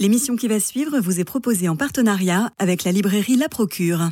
L'émission 0.00 0.34
qui 0.34 0.48
va 0.48 0.58
suivre 0.58 0.98
vous 0.98 1.20
est 1.20 1.24
proposée 1.24 1.68
en 1.68 1.76
partenariat 1.76 2.50
avec 2.58 2.82
la 2.82 2.90
librairie 2.90 3.36
La 3.36 3.48
Procure. 3.48 4.10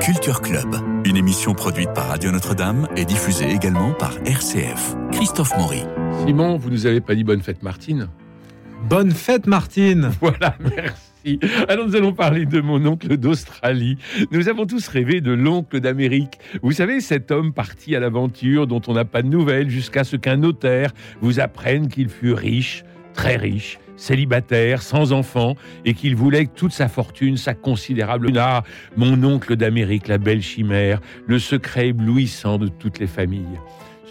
Culture 0.00 0.40
Club, 0.40 0.74
une 1.04 1.16
émission 1.16 1.52
produite 1.52 1.92
par 1.92 2.08
Radio 2.08 2.30
Notre-Dame 2.30 2.88
et 2.96 3.04
diffusée 3.04 3.50
également 3.50 3.92
par 3.92 4.16
RCF. 4.24 4.96
Christophe 5.12 5.54
Maury. 5.58 5.82
Simon, 6.26 6.56
vous 6.56 6.70
nous 6.70 6.86
avez 6.86 7.02
pas 7.02 7.14
dit 7.14 7.22
bonne 7.24 7.42
fête 7.42 7.62
Martine 7.62 8.08
Bonne 8.88 9.10
fête 9.12 9.46
Martine 9.46 10.10
Voilà, 10.20 10.56
merci. 10.58 11.11
Alors 11.68 11.86
nous 11.86 11.96
allons 11.96 12.12
parler 12.12 12.46
de 12.46 12.60
mon 12.60 12.84
oncle 12.86 13.16
d'Australie. 13.16 13.96
Nous 14.30 14.48
avons 14.48 14.66
tous 14.66 14.88
rêvé 14.88 15.20
de 15.20 15.32
l'oncle 15.32 15.80
d'Amérique. 15.80 16.38
Vous 16.62 16.72
savez, 16.72 17.00
cet 17.00 17.30
homme 17.30 17.52
parti 17.52 17.94
à 17.94 18.00
l'aventure 18.00 18.66
dont 18.66 18.82
on 18.86 18.94
n'a 18.94 19.04
pas 19.04 19.22
de 19.22 19.28
nouvelles 19.28 19.70
jusqu'à 19.70 20.04
ce 20.04 20.16
qu'un 20.16 20.36
notaire 20.36 20.92
vous 21.20 21.40
apprenne 21.40 21.88
qu'il 21.88 22.08
fut 22.08 22.32
riche, 22.32 22.84
très 23.14 23.36
riche, 23.36 23.78
célibataire, 23.96 24.82
sans 24.82 25.12
enfant, 25.12 25.54
et 25.84 25.94
qu'il 25.94 26.16
voulait 26.16 26.46
toute 26.46 26.72
sa 26.72 26.88
fortune, 26.88 27.36
sa 27.36 27.54
considérable... 27.54 28.32
Ah, 28.36 28.64
mon 28.96 29.22
oncle 29.22 29.54
d'Amérique, 29.54 30.08
la 30.08 30.18
belle 30.18 30.42
chimère, 30.42 31.00
le 31.26 31.38
secret 31.38 31.88
éblouissant 31.88 32.58
de 32.58 32.66
toutes 32.66 32.98
les 32.98 33.06
familles. 33.06 33.60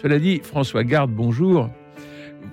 Cela 0.00 0.18
dit, 0.18 0.40
François 0.42 0.84
Garde, 0.84 1.10
bonjour. 1.10 1.68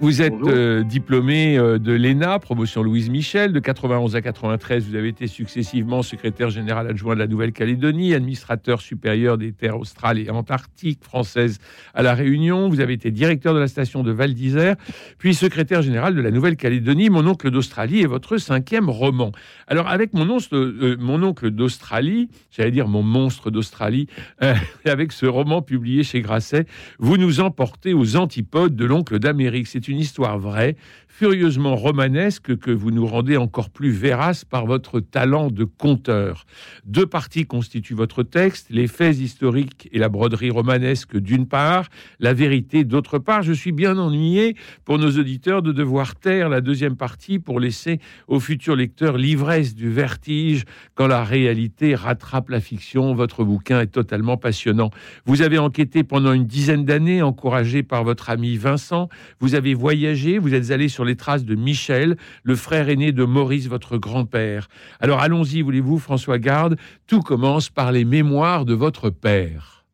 Vous 0.02 0.21
êtes 0.21 0.34
euh, 0.43 0.84
diplômé 0.84 1.57
euh, 1.57 1.77
de 1.77 1.91
l'ENA, 1.91 2.39
promotion 2.39 2.84
Louise 2.84 3.09
Michel. 3.09 3.52
De 3.52 3.59
91 3.59 4.15
à 4.15 4.21
93, 4.21 4.88
vous 4.88 4.95
avez 4.95 5.09
été 5.09 5.27
successivement 5.27 6.03
secrétaire 6.03 6.49
général 6.49 6.88
adjoint 6.88 7.15
de 7.15 7.20
la 7.20 7.27
Nouvelle-Calédonie, 7.27 8.13
administrateur 8.13 8.79
supérieur 8.79 9.38
des 9.38 9.52
terres 9.52 9.77
australes 9.77 10.20
et 10.20 10.29
antarctiques 10.29 11.03
françaises 11.03 11.59
à 11.93 12.02
La 12.02 12.13
Réunion. 12.13 12.70
Vous 12.70 12.79
avez 12.79 12.93
été 12.93 13.12
directeur 13.12 13.53
de 13.53 13.59
la 13.59 13.67
station 13.67 14.04
de 14.04 14.12
Val 14.12 14.34
d'Isère, 14.34 14.76
puis 15.17 15.34
secrétaire 15.34 15.82
général 15.82 16.15
de 16.15 16.21
la 16.21 16.32
Nouvelle-Calédonie. 16.32 17.10
Mon 17.10 17.27
oncle 17.27 17.51
d'Australie 17.51 18.01
est 18.01 18.07
votre 18.07 18.37
cinquième 18.37 18.90
roman. 18.90 19.34
Alors, 19.67 19.87
avec 19.87 20.13
mon 20.13 20.29
oncle, 20.29 20.48
euh, 20.54 20.95
mon 20.98 21.21
oncle 21.23 21.51
d'Australie, 21.51 22.29
j'allais 22.51 22.71
dire 22.71 22.87
mon 22.87 23.04
monstre 23.04 23.51
d'Australie, 23.51 24.07
avec 24.85 25.12
ce 25.12 25.26
roman 25.26 25.62
publié 25.62 26.04
chez 26.04 26.21
Grasset, 26.21 26.65
vous 26.99 27.17
nous 27.17 27.41
emportez 27.41 27.93
aux 27.93 28.15
antipodes 28.15 28.76
de 28.76 28.85
l'oncle 28.85 29.20
d'Amérique. 29.20 29.67
C'est 29.80 29.88
une 29.88 29.99
histoire 29.99 30.38
vraie, 30.38 30.76
furieusement 31.10 31.76
romanesque 31.76 32.57
que 32.57 32.71
vous 32.71 32.91
nous 32.91 33.05
rendez 33.05 33.35
encore 33.35 33.71
plus 33.71 33.90
vérace 33.90 34.46
par 34.46 34.65
votre 34.65 35.02
talent 35.02 35.49
de 35.49 35.66
conteur. 35.66 36.46
Deux 36.85 37.07
parties 37.07 37.46
constituent 37.46 37.96
votre 37.96 38.24
texte, 38.24 38.68
les 38.70 38.88
faits 38.88 39.18
historiques 39.18 39.90
et 39.91 39.99
la 39.99 40.07
broderie 40.07 40.51
romanesque 40.51 41.18
d'une 41.18 41.48
part, 41.48 41.90
la 42.20 42.34
vérité 42.34 42.84
d'autre 42.85 43.18
part. 43.18 43.41
Je 43.41 43.51
suis 43.51 43.71
bien 43.71 43.98
ennuyé 43.98 44.55
pour 44.85 44.99
nos 44.99 45.10
auditeurs 45.12 45.62
de 45.62 45.71
devoir 45.71 46.16
taire 46.16 46.48
la 46.48 46.62
deuxième 46.62 46.96
partie 46.96 47.40
pour 47.40 47.60
laisser 47.60 47.99
aux 48.27 48.40
futurs 48.40 48.76
lecteurs 48.76 49.18
l'ivresse 49.18 49.76
du 49.76 49.90
vertige 49.90 50.63
quand 50.94 51.07
la 51.07 51.23
réalité 51.23 51.96
rattrape 51.96 52.49
la 52.49 52.62
fiction. 52.62 53.13
Votre 53.13 53.44
bouquin 53.44 53.82
est 53.82 53.88
totalement 53.88 54.38
passionnant. 54.38 54.91
Vous 55.26 55.41
avez 55.41 55.57
enquêté 55.57 56.04
pendant 56.04 56.34
une 56.34 56.46
dizaine 56.46 56.85
d'années, 56.85 57.21
encouragé 57.23 57.84
par 57.84 58.04
votre 58.04 58.29
ami 58.29 58.57
Vincent. 58.57 59.10
Vous 59.40 59.55
avez 59.55 59.73
voyagé, 59.73 60.38
vous 60.38 60.54
êtes 60.54 60.71
allé 60.71 60.88
sur 60.88 61.09
les 61.10 61.18
traces 61.18 61.43
de 61.43 61.55
Michel, 61.55 62.15
le 62.43 62.55
frère 62.55 62.88
aîné 62.88 63.12
de 63.12 63.26
Maurice, 63.26 63.68
votre 63.68 63.98
grand-père. 63.98 64.69
Alors 65.00 65.19
allons-y, 65.19 65.62
voulez-vous, 65.62 66.00
François 66.00 66.40
Garde? 66.40 66.78
Tout 67.07 67.22
commence 67.22 67.69
par 67.69 67.91
les 67.91 68.06
mémoires 68.06 68.63
de 68.63 68.74
votre 68.74 69.09
père. 69.09 69.85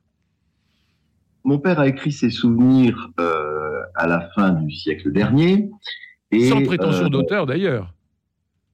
Mon 1.44 1.60
père 1.60 1.80
a 1.80 1.88
écrit 1.88 2.12
ses 2.12 2.32
souvenirs 2.32 3.12
euh, 3.20 3.82
à 3.96 4.08
la 4.08 4.30
fin 4.36 4.52
du 4.52 4.76
siècle 4.76 5.12
dernier. 5.12 5.70
Et, 6.32 6.50
Sans 6.50 6.64
prétention 6.64 7.06
euh, 7.06 7.10
d'auteur 7.10 7.46
d'ailleurs. 7.46 7.94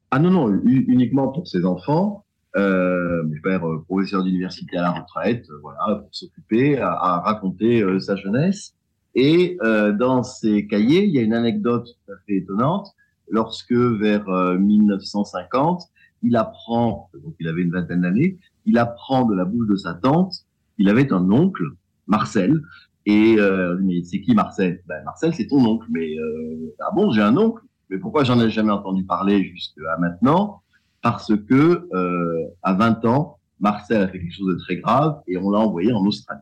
Ah 0.10 0.20
non, 0.20 0.32
non, 0.32 0.62
uniquement 0.66 1.28
pour 1.30 1.48
ses 1.48 1.66
enfants. 1.66 2.26
Euh, 2.58 3.24
mon 3.24 3.42
père, 3.42 3.62
professeur 3.88 4.24
d'université 4.24 4.78
à 4.78 4.82
la 4.82 4.92
retraite, 4.92 5.46
voilà, 5.62 5.96
pour 5.96 6.10
s'occuper, 6.12 6.80
à, 6.80 6.92
à 6.92 7.20
raconter 7.22 7.84
sa 8.00 8.16
jeunesse. 8.16 8.74
Et 9.16 9.58
euh, 9.62 9.92
dans 9.92 10.24
ces 10.24 10.68
cahiers, 10.68 11.06
il 11.06 11.14
y 11.14 11.20
a 11.20 11.22
une 11.22 11.34
anecdote 11.34 11.86
tout 11.86 12.12
à 12.14 12.16
fait 12.26 12.38
étonnante. 12.38 12.88
Lorsque 13.30 13.74
vers 13.74 14.26
1950, 14.28 15.82
euh, 15.82 15.86
il 16.24 16.36
apprend, 16.36 17.10
donc 17.24 17.36
il 17.40 17.48
avait 17.48 17.62
une 17.62 17.72
vingtaine 17.72 18.02
d'années, 18.02 18.38
il 18.66 18.78
apprend 18.78 19.26
de 19.26 19.36
la 19.36 19.46
bouche 19.46 19.68
de 19.68 19.76
sa 19.76 19.94
tante 19.94 20.34
qu'il 20.78 20.90
avait 20.90 21.12
un 21.12 21.30
oncle, 21.32 21.64
Marcel. 22.08 22.62
Et 23.06 23.36
euh, 23.40 23.78
mais 23.82 24.04
c'est 24.04 24.22
qui 24.22 24.36
Marcel? 24.36 24.82
Ben, 24.88 25.04
Marcel, 25.04 25.34
c'est 25.34 25.48
ton 25.48 25.64
oncle. 25.66 25.88
Mais 25.90 26.18
euh, 26.18 26.76
ah 26.80 26.92
bon, 26.94 27.12
j'ai 27.12 27.22
un 27.22 27.36
oncle. 27.38 27.64
Mais 27.90 27.98
pourquoi 27.98 28.24
j'en 28.24 28.40
ai 28.40 28.50
jamais 28.50 28.72
entendu 28.72 29.04
parler 29.04 29.44
jusqu'à 29.44 29.98
maintenant? 30.00 30.62
Parce 31.02 31.34
que 31.36 31.88
euh, 31.94 32.48
à 32.62 32.74
20 32.74 33.06
ans, 33.06 33.40
Marcel 33.60 34.04
a 34.04 34.08
fait 34.08 34.20
quelque 34.20 34.34
chose 34.34 34.56
de 34.56 34.60
très 34.60 34.78
grave 34.78 35.22
et 35.28 35.38
on 35.38 35.50
l'a 35.50 35.60
envoyé 35.60 35.92
en 35.92 36.06
Australie. 36.06 36.42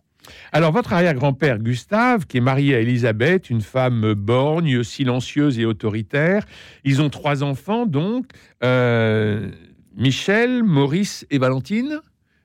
Alors, 0.52 0.72
votre 0.72 0.94
arrière-grand-père 0.94 1.60
Gustave, 1.60 2.26
qui 2.26 2.38
est 2.38 2.42
marié 2.42 2.76
à 2.76 2.80
Elisabeth, 2.80 3.50
une 3.50 3.62
femme 3.62 4.14
borgne, 4.14 4.84
silencieuse 4.84 5.60
et 5.60 5.66
autoritaire, 5.66 6.46
ils 6.84 7.02
ont 7.02 7.10
trois 7.10 7.44
enfants, 7.44 7.86
donc 7.86 8.26
euh, 8.64 9.52
Michel, 9.96 10.64
Maurice 10.64 11.26
et 11.30 11.38
Valentine. 11.38 12.00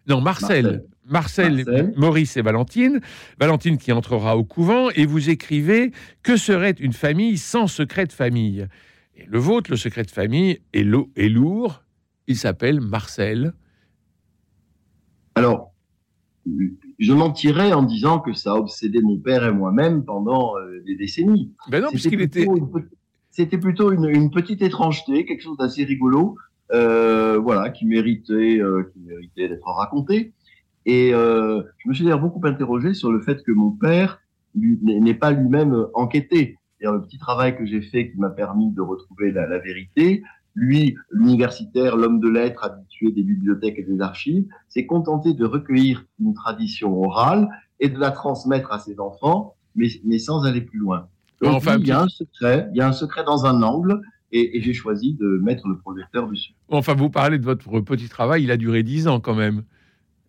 Non, 0.07 0.21
Marcel. 0.21 0.85
Marcel. 1.07 1.65
Maurice 1.97 2.37
et 2.37 2.43
Valentine. 2.43 3.01
Valentine 3.39 3.79
qui 3.79 3.93
entrera 3.93 4.37
au 4.37 4.45
couvent, 4.45 4.91
et 4.91 5.07
vous 5.07 5.31
écrivez 5.31 5.93
Que 6.23 6.37
serait 6.37 6.75
une 6.79 6.93
famille 6.93 7.39
sans 7.39 7.67
secret 7.67 8.07
de 8.07 8.13
famille? 8.13 8.67
Et 9.17 9.27
Le 9.27 9.39
vôtre, 9.39 9.71
le 9.71 9.77
secret 9.77 10.03
de 10.03 10.11
famille, 10.11 10.61
est, 10.73 10.87
est 11.17 11.29
lourd. 11.29 11.83
Il 12.27 12.37
s'appelle 12.37 12.81
Marcel. 12.81 13.53
Alors, 15.35 15.75
je 17.05 17.13
mentirais 17.13 17.73
en 17.73 17.83
disant 17.83 18.19
que 18.19 18.33
ça 18.33 18.53
a 18.53 18.55
obsédé 18.55 19.01
mon 19.01 19.19
père 19.19 19.45
et 19.45 19.53
moi-même 19.53 20.05
pendant 20.05 20.57
euh, 20.57 20.83
des 20.85 20.97
décennies. 20.97 21.53
Ben 21.69 21.83
non, 21.83 21.91
puisqu'il 21.91 22.21
était. 22.21 22.47
C'était 23.31 23.59
plutôt 23.59 23.91
une, 23.91 24.31
petite 24.31 24.63
étrangeté, 24.63 25.25
quelque 25.25 25.43
chose 25.43 25.57
d'assez 25.57 25.85
rigolo, 25.85 26.37
euh, 26.73 27.37
voilà, 27.37 27.71
qui 27.71 27.85
méritait, 27.85 28.61
euh, 28.61 28.85
qui 28.93 29.01
méritait 29.01 29.49
d'être 29.49 29.67
raconté. 29.67 30.33
Et 30.87 31.11
je 31.11 31.89
me 31.89 31.95
suis 31.95 32.05
d'ailleurs 32.05 32.21
beaucoup 32.21 32.47
interrogé 32.47 32.95
sur 32.95 33.11
le 33.11 33.21
fait 33.23 33.43
que 33.43 33.51
mon 33.51 33.73
père 33.73 34.21
n'est 34.55 35.15
pas 35.15 35.33
lui-même 35.33 35.87
enquêté. 35.95 36.59
Le 36.81 37.01
petit 37.01 37.19
travail 37.19 37.57
que 37.57 37.67
j'ai 37.67 37.81
fait 37.81 38.13
qui 38.13 38.19
m'a 38.19 38.31
permis 38.31 38.71
de 38.71 38.83
retrouver 38.83 39.33
la, 39.33 39.49
la 39.49 39.59
vérité, 39.59 40.23
lui, 40.55 40.97
l'universitaire, 41.11 41.97
l'homme 41.97 42.21
de 42.21 42.29
lettres 42.29 42.65
habitué 42.65 43.11
des 43.11 43.23
bibliothèques 43.23 43.79
et 43.79 43.83
des 43.83 44.01
archives, 44.01 44.47
s'est 44.69 44.87
contenté 44.87 45.35
de 45.35 45.45
recueillir 45.45 46.05
une 46.21 46.35
tradition 46.35 47.03
orale 47.03 47.49
et 47.81 47.89
de 47.89 47.99
la 47.99 48.11
transmettre 48.11 48.73
à 48.73 48.79
ses 48.79 49.01
enfants, 49.01 49.57
mais, 49.75 49.89
mais 50.05 50.19
sans 50.19 50.45
aller 50.45 50.61
plus 50.61 50.79
loin. 50.79 51.09
Donc, 51.43 51.55
enfin, 51.55 51.79
il 51.79 51.87
y 51.87 51.91
a 51.91 52.03
un 52.03 52.09
secret, 52.09 52.69
il 52.73 52.79
y 52.79 52.81
a 52.81 52.89
un 52.89 52.93
secret 52.93 53.25
dans 53.25 53.47
un 53.47 53.63
angle, 53.63 54.01
et, 54.33 54.61
j'ai 54.61 54.73
choisi 54.73 55.15
de 55.15 55.39
mettre 55.43 55.69
le 55.69 55.79
projecteur 55.79 56.29
dessus. 56.29 56.55
Enfin, 56.69 56.95
vous 56.95 57.11
parlez 57.11 57.39
de 57.39 57.45
votre 57.45 57.81
petit 57.81 58.09
travail, 58.09 58.45
il 58.45 58.51
a 58.51 58.57
duré 58.57 58.83
dix 58.83 59.07
ans 59.07 59.21
quand 59.21 59.35
même. 59.35 59.63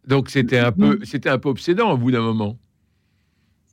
Donc 0.07 0.29
c'était 0.29 0.59
un 0.59 0.71
peu, 0.71 0.99
c'était 1.03 1.29
un 1.29 1.39
peu 1.39 1.49
obsédant 1.49 1.91
au 1.91 1.97
bout 1.97 2.11
d'un 2.11 2.21
moment. 2.21 2.59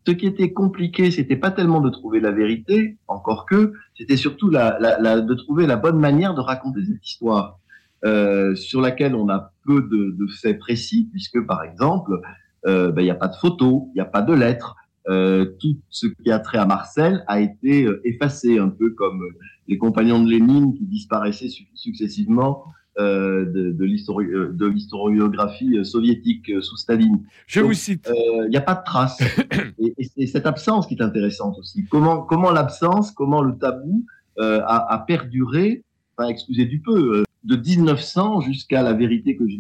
Ce 0.06 0.12
qui 0.12 0.26
était 0.26 0.52
compliqué, 0.52 1.10
c'était 1.10 1.36
pas 1.36 1.50
tellement 1.50 1.80
de 1.80 1.90
trouver 1.90 2.20
la 2.20 2.32
vérité, 2.32 2.96
encore 3.08 3.46
que, 3.46 3.72
c'était 3.96 4.16
surtout 4.16 4.50
la, 4.50 4.78
la, 4.80 5.20
de 5.20 5.34
trouver 5.34 5.66
la 5.66 5.76
bonne 5.76 5.98
manière 5.98 6.34
de 6.34 6.40
raconter 6.40 6.84
cette 6.84 7.06
histoire, 7.06 7.58
euh, 8.04 8.54
sur 8.56 8.80
laquelle 8.80 9.14
on 9.14 9.28
a 9.28 9.52
peu 9.64 9.82
de, 9.82 10.16
de 10.18 10.26
faits 10.40 10.58
précis, 10.58 11.08
puisque 11.12 11.40
par 11.46 11.62
exemple, 11.62 12.20
euh, 12.66 12.90
ben, 12.90 13.02
il 13.02 13.04
n'y 13.04 13.10
a 13.10 13.16
pas 13.16 13.28
de 13.28 13.36
photos, 13.36 13.82
il 13.90 13.94
n'y 13.94 14.00
a 14.00 14.06
pas 14.06 14.22
de 14.22 14.32
lettres, 14.32 14.76
euh, 15.08 15.46
tout 15.60 15.76
ce 15.90 16.06
qui 16.06 16.31
a 16.31 16.38
trait 16.38 16.58
à 16.58 16.66
Marcel 16.66 17.25
a 17.26 17.40
été 17.40 17.84
euh, 17.84 18.00
effacé, 18.05 18.58
un 18.58 18.69
peu 18.69 18.90
comme 18.90 19.20
les 19.66 19.76
compagnons 19.76 20.22
de 20.22 20.31
Lénine 20.31 20.75
qui 20.75 20.84
disparaissaient 20.84 21.48
successivement 21.75 22.64
de, 22.99 23.03
euh, 23.03 24.53
de 24.53 24.67
l'historiographie 24.67 25.79
euh, 25.79 25.85
soviétique 25.85 26.50
sous 26.61 26.77
Staline. 26.77 27.23
Je 27.47 27.61
vous 27.61 27.73
cite. 27.73 28.11
Il 28.44 28.50
n'y 28.50 28.56
a 28.56 28.62
pas 28.62 28.75
de 28.75 28.85
traces. 28.85 29.21
et, 29.79 29.94
c'est 30.05 30.27
cette 30.27 30.47
absence 30.47 30.87
qui 30.87 30.94
est 30.94 31.03
intéressante 31.03 31.59
aussi. 31.59 31.87
Comment, 31.91 32.23
comment 32.23 32.50
l'absence, 32.50 33.11
comment 33.11 33.43
le 33.43 33.56
tabou 33.56 34.05
a, 34.39 34.94
a, 34.94 34.99
perduré, 34.99 35.85
enfin, 36.17 36.29
excusez 36.29 36.65
du 36.65 36.81
peu, 36.81 37.23
de 37.44 37.56
1900 37.56 38.41
jusqu'à 38.41 38.83
la 38.83 38.94
vérité 38.94 39.37
que 39.37 39.47
j'ai 39.47 39.59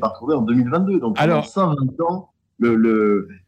par 0.00 0.14
trouver 0.14 0.34
en 0.34 0.42
2022. 0.42 1.00
Donc, 1.00 1.16
pendant 1.16 1.42
120 1.42 2.00
ans, 2.00 2.30
le, 2.58 2.76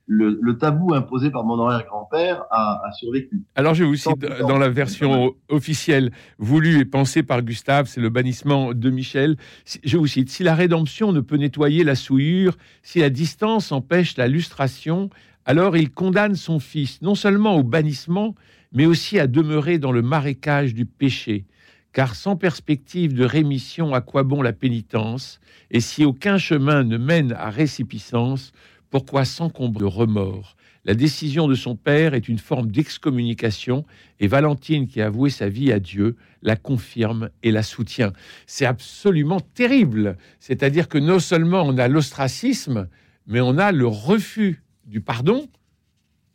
le, 0.06 0.38
le, 0.40 0.58
tabou 0.58 0.94
imposé 0.94 1.30
par 1.30 1.44
mon 1.44 1.58
arrière-grand-père 1.64 2.44
a, 2.50 2.80
survécu. 2.92 3.42
Alors 3.54 3.74
je 3.74 3.84
vous 3.84 3.96
cite 3.96 4.20
dans 4.20 4.58
la 4.58 4.68
version 4.68 5.34
officielle 5.48 6.10
voulue 6.38 6.80
et 6.80 6.84
pensée 6.84 7.22
par 7.22 7.42
Gustave, 7.42 7.86
c'est 7.86 8.00
le 8.00 8.10
bannissement 8.10 8.74
de 8.74 8.90
Michel. 8.90 9.36
Je 9.84 9.96
vous 9.96 10.06
cite 10.06 10.30
Si 10.30 10.42
la 10.42 10.54
rédemption 10.54 11.12
ne 11.12 11.20
peut 11.20 11.36
nettoyer 11.36 11.84
la 11.84 11.94
souillure, 11.94 12.56
si 12.82 13.00
la 13.00 13.10
distance 13.10 13.72
empêche 13.72 14.16
la 14.16 14.28
lustration, 14.28 15.10
alors 15.44 15.76
il 15.76 15.90
condamne 15.90 16.34
son 16.34 16.58
fils 16.58 17.00
non 17.00 17.14
seulement 17.14 17.56
au 17.56 17.62
bannissement, 17.62 18.34
mais 18.72 18.86
aussi 18.86 19.18
à 19.18 19.26
demeurer 19.26 19.78
dans 19.78 19.92
le 19.92 20.02
marécage 20.02 20.74
du 20.74 20.84
péché. 20.84 21.46
Car 21.92 22.14
sans 22.14 22.36
perspective 22.36 23.14
de 23.14 23.24
rémission, 23.24 23.94
à 23.94 24.02
quoi 24.02 24.22
bon 24.22 24.42
la 24.42 24.52
pénitence? 24.52 25.40
Et 25.70 25.80
si 25.80 26.04
aucun 26.04 26.36
chemin 26.36 26.84
ne 26.84 26.98
mène 26.98 27.32
à 27.32 27.48
récipiscence, 27.48 28.52
pourquoi 28.90 29.24
s'encombre 29.24 29.78
de 29.78 29.84
remords 29.84 30.56
La 30.84 30.94
décision 30.94 31.46
de 31.46 31.54
son 31.54 31.76
père 31.76 32.14
est 32.14 32.28
une 32.28 32.38
forme 32.38 32.70
d'excommunication 32.70 33.84
et 34.18 34.26
Valentine, 34.26 34.86
qui 34.86 35.00
a 35.00 35.06
avoué 35.06 35.30
sa 35.30 35.48
vie 35.48 35.72
à 35.72 35.78
Dieu, 35.78 36.16
la 36.42 36.56
confirme 36.56 37.30
et 37.42 37.50
la 37.50 37.62
soutient. 37.62 38.12
C'est 38.46 38.64
absolument 38.64 39.40
terrible. 39.40 40.16
C'est-à-dire 40.40 40.88
que 40.88 40.98
non 40.98 41.18
seulement 41.18 41.62
on 41.62 41.76
a 41.76 41.88
l'ostracisme, 41.88 42.88
mais 43.26 43.40
on 43.40 43.58
a 43.58 43.72
le 43.72 43.86
refus 43.86 44.62
du 44.86 45.00
pardon. 45.00 45.48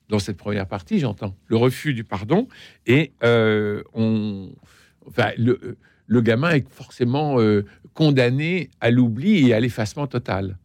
Dans 0.09 0.19
cette 0.19 0.37
première 0.37 0.67
partie, 0.67 0.99
j'entends 0.99 1.35
le 1.47 1.57
refus 1.57 1.93
du 1.93 2.03
pardon 2.03 2.47
et 2.85 3.13
euh, 3.23 3.81
on, 3.93 4.51
enfin, 5.07 5.31
le, 5.37 5.77
le, 6.05 6.21
gamin 6.21 6.51
est 6.51 6.69
forcément 6.69 7.39
euh, 7.39 7.65
condamné 7.95 8.69
à 8.79 8.91
l'oubli 8.91 9.47
et 9.47 9.53
à 9.53 9.59
l'effacement 9.59 10.05
total. 10.05 10.57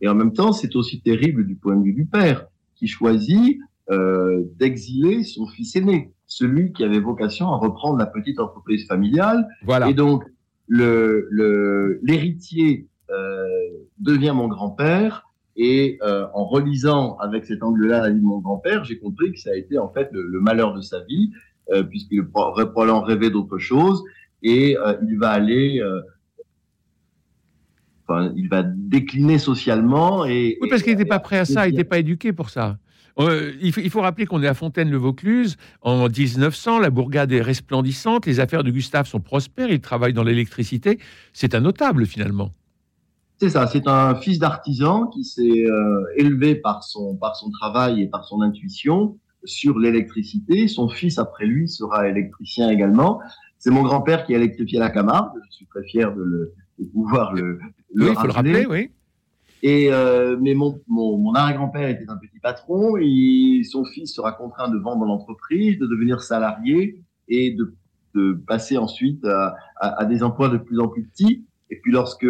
Et 0.00 0.08
en 0.08 0.14
même 0.14 0.32
temps, 0.32 0.52
c'est 0.52 0.76
aussi 0.76 1.00
terrible 1.00 1.46
du 1.46 1.56
point 1.56 1.76
de 1.76 1.84
vue 1.84 1.92
du 1.92 2.06
père, 2.06 2.46
qui 2.74 2.86
choisit 2.86 3.58
euh, 3.90 4.42
d'exiler 4.58 5.22
son 5.22 5.46
fils 5.46 5.76
aîné, 5.76 6.12
celui 6.26 6.72
qui 6.72 6.84
avait 6.84 7.00
vocation 7.00 7.48
à 7.52 7.56
reprendre 7.56 7.98
la 7.98 8.06
petite 8.06 8.38
entreprise 8.40 8.86
familiale. 8.86 9.48
Voilà. 9.64 9.88
Et 9.88 9.94
donc, 9.94 10.24
l'héritier 10.68 11.26
le, 11.30 12.00
l'héritier 12.02 12.88
euh, 13.10 13.46
devient 13.98 14.32
mon 14.34 14.48
grand-père. 14.48 15.22
Et 15.56 15.98
euh, 16.02 16.26
en 16.34 16.44
relisant 16.44 17.16
avec 17.16 17.46
cet 17.46 17.62
angle-là 17.62 18.02
la 18.02 18.10
vie 18.10 18.20
de 18.20 18.24
mon 18.24 18.40
grand-père, 18.40 18.84
j'ai 18.84 18.98
compris 18.98 19.32
que 19.32 19.38
ça 19.38 19.50
a 19.50 19.54
été 19.54 19.78
en 19.78 19.88
fait 19.88 20.10
le, 20.12 20.38
malheur 20.40 20.74
de 20.74 20.82
sa 20.82 21.00
vie, 21.04 21.30
euh, 21.72 21.82
puisqu'il 21.82 22.26
probablement 22.26 23.00
rêver 23.00 23.30
d'autre 23.30 23.56
chose, 23.56 24.02
et 24.42 24.76
euh, 24.76 24.94
il 25.08 25.18
va 25.18 25.30
aller 25.30 25.82
il 28.36 28.48
va 28.48 28.62
décliner 28.62 29.38
socialement. 29.38 30.24
Et, 30.24 30.58
oui, 30.60 30.68
parce 30.68 30.82
qu'il 30.82 30.92
n'était 30.92 31.08
pas 31.08 31.18
prêt 31.18 31.38
à 31.38 31.44
ça, 31.44 31.66
il 31.66 31.72
n'était 31.72 31.84
pas 31.84 31.98
éduqué 31.98 32.32
pour 32.32 32.50
ça. 32.50 32.78
Euh, 33.18 33.52
il, 33.62 33.72
faut, 33.90 34.02
rappeler 34.02 34.26
qu'on 34.26 34.42
est 34.42 34.46
à 34.46 34.52
Fontaine-le-Vaucluse 34.52 35.56
en 35.80 36.06
1900, 36.08 36.80
la 36.80 36.90
bourgade 36.90 37.32
est 37.32 37.40
resplendissante, 37.40 38.26
les 38.26 38.40
affaires 38.40 38.62
de 38.62 38.70
Gustave 38.70 39.06
sont 39.06 39.20
prospères, 39.20 39.70
il 39.70 39.80
travaille 39.80 40.12
dans 40.12 40.22
l'électricité. 40.22 40.98
C'est 41.32 41.54
un 41.54 41.60
notable 41.60 42.04
finalement. 42.04 42.50
C'est 43.38 43.50
ça, 43.50 43.66
c'est 43.66 43.86
un 43.88 44.14
fils 44.16 44.38
d'artisan 44.38 45.06
qui 45.06 45.24
s'est 45.24 45.66
euh, 45.66 46.04
élevé 46.16 46.56
par 46.56 46.84
son, 46.84 47.16
par 47.16 47.36
son 47.36 47.50
travail 47.50 48.02
et 48.02 48.06
par 48.06 48.24
son 48.24 48.42
intuition 48.42 49.18
sur 49.44 49.78
l'électricité. 49.78 50.68
Son 50.68 50.88
fils, 50.88 51.18
après 51.18 51.46
lui, 51.46 51.68
sera 51.68 52.08
électricien 52.08 52.70
également. 52.70 53.20
C'est 53.58 53.70
mon 53.70 53.82
grand-père 53.82 54.24
qui 54.24 54.34
a 54.34 54.38
électrifié 54.38 54.78
la 54.78 54.90
Camargue. 54.90 55.32
Je 55.50 55.56
suis 55.56 55.66
très 55.66 55.84
fier 55.84 56.14
de, 56.14 56.22
le, 56.22 56.54
de 56.78 56.84
pouvoir 56.86 57.32
le, 57.32 57.58
oui, 57.96 58.06
il 58.10 58.14
faut 58.16 58.26
le 58.26 58.32
rappeler, 58.32 58.66
oui. 58.66 58.90
Et 59.62 59.90
euh, 59.90 60.36
mais 60.40 60.54
mon, 60.54 60.80
mon, 60.86 61.16
mon 61.18 61.34
arrière-grand-père 61.34 61.88
était 61.88 62.08
un 62.08 62.16
petit 62.16 62.38
patron 62.40 62.96
et 62.98 63.62
son 63.64 63.84
fils 63.84 64.14
sera 64.14 64.32
contraint 64.32 64.68
de 64.68 64.78
vendre 64.78 65.04
l'entreprise, 65.06 65.78
de 65.78 65.86
devenir 65.86 66.20
salarié 66.22 67.02
et 67.28 67.52
de, 67.52 67.74
de 68.14 68.32
passer 68.46 68.76
ensuite 68.76 69.24
à, 69.24 69.56
à, 69.80 70.02
à, 70.02 70.04
des 70.04 70.22
emplois 70.22 70.50
de 70.50 70.58
plus 70.58 70.78
en 70.78 70.88
plus 70.88 71.04
petits. 71.04 71.46
Et 71.70 71.80
puis 71.82 71.90
lorsque 71.90 72.28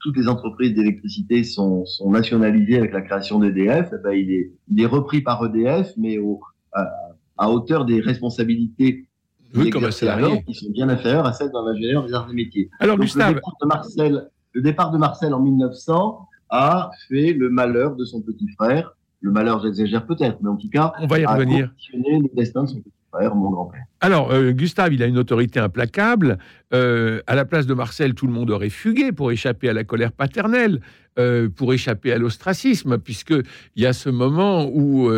toutes 0.00 0.16
les 0.16 0.28
entreprises 0.28 0.74
d'électricité 0.74 1.42
sont, 1.42 1.84
sont, 1.86 2.10
nationalisées 2.10 2.76
avec 2.76 2.92
la 2.92 3.00
création 3.00 3.40
d'EDF, 3.40 3.88
eh 3.92 4.02
ben 4.04 4.12
il, 4.12 4.30
est, 4.30 4.52
il 4.70 4.80
est 4.80 4.86
repris 4.86 5.22
par 5.22 5.44
EDF, 5.44 5.92
mais 5.96 6.18
au, 6.18 6.40
à, 6.72 6.88
à 7.36 7.50
hauteur 7.50 7.84
des 7.84 8.00
responsabilités 8.00 9.06
oui, 9.54 9.70
comme 9.70 9.84
un 9.84 9.90
salarié. 9.90 10.42
qui 10.46 10.54
sont 10.54 10.70
bien 10.70 10.88
inférieures 10.88 11.26
à 11.26 11.32
celles 11.32 11.50
d'un 11.50 11.66
ingénieur 11.66 12.06
des 12.06 12.12
arts 12.12 12.28
et 12.30 12.34
métiers. 12.34 12.70
Alors 12.78 12.98
Gustave, 12.98 13.34
de 13.34 13.66
Marcel 13.66 14.28
le 14.56 14.62
départ 14.62 14.90
de 14.90 14.96
Marcel 14.96 15.34
en 15.34 15.40
1900 15.40 16.28
a 16.48 16.90
fait 17.08 17.34
le 17.34 17.50
malheur 17.50 17.94
de 17.94 18.06
son 18.06 18.22
petit 18.22 18.48
frère. 18.48 18.96
Le 19.20 19.30
malheur, 19.30 19.60
j'exagère 19.62 20.06
peut-être, 20.06 20.38
mais 20.40 20.48
en 20.48 20.56
tout 20.56 20.70
cas, 20.70 20.94
on 20.98 21.06
va 21.06 21.18
y 21.18 21.26
revenir. 21.26 21.70
le 21.92 22.34
destin 22.34 22.62
de 22.62 22.68
son 22.70 22.80
petit 22.80 22.90
frère, 23.12 23.34
mon 23.34 23.50
grand-père. 23.50 23.84
Alors, 24.00 24.30
euh, 24.30 24.52
Gustave, 24.52 24.92
il 24.92 25.02
a 25.02 25.06
une 25.06 25.18
autorité 25.18 25.58
implacable. 25.58 26.38
Euh, 26.74 27.22
à 27.26 27.34
la 27.34 27.44
place 27.44 27.66
de 27.66 27.74
Marcel, 27.74 28.14
tout 28.14 28.26
le 28.26 28.32
monde 28.32 28.50
aurait 28.50 28.70
fugué 28.70 29.12
pour 29.12 29.32
échapper 29.32 29.68
à 29.68 29.72
la 29.72 29.84
colère 29.84 30.12
paternelle. 30.12 30.80
Euh, 31.18 31.48
pour 31.48 31.72
échapper 31.72 32.12
à 32.12 32.18
l'ostracisme, 32.18 32.98
puisqu'il 32.98 33.42
y 33.74 33.86
a 33.86 33.94
ce 33.94 34.10
moment 34.10 34.70
où 34.70 35.10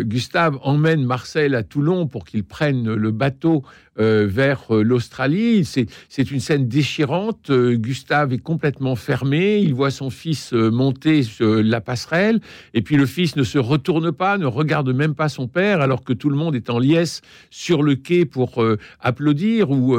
Gustave 0.00 0.58
emmène 0.62 1.04
Marcel 1.04 1.54
à 1.54 1.62
Toulon 1.62 2.08
pour 2.08 2.24
qu'il 2.24 2.42
prenne 2.42 2.92
le 2.92 3.10
bateau 3.12 3.62
vers 3.96 4.64
l'Australie. 4.70 5.64
C'est 5.64 6.30
une 6.32 6.40
scène 6.40 6.66
déchirante. 6.66 7.52
Gustave 7.52 8.32
est 8.32 8.42
complètement 8.42 8.96
fermé. 8.96 9.58
Il 9.58 9.74
voit 9.74 9.92
son 9.92 10.10
fils 10.10 10.52
monter 10.52 11.22
sur 11.22 11.62
la 11.62 11.80
passerelle, 11.80 12.40
et 12.74 12.82
puis 12.82 12.96
le 12.96 13.06
fils 13.06 13.36
ne 13.36 13.44
se 13.44 13.58
retourne 13.58 14.10
pas, 14.10 14.38
ne 14.38 14.46
regarde 14.46 14.92
même 14.92 15.14
pas 15.14 15.28
son 15.28 15.46
père, 15.46 15.80
alors 15.80 16.02
que 16.02 16.12
tout 16.12 16.30
le 16.30 16.36
monde 16.36 16.56
est 16.56 16.68
en 16.68 16.80
liesse 16.80 17.22
sur 17.48 17.84
le 17.84 17.91
quai 17.96 18.24
pour 18.24 18.64
applaudir 19.00 19.70
ou 19.70 19.96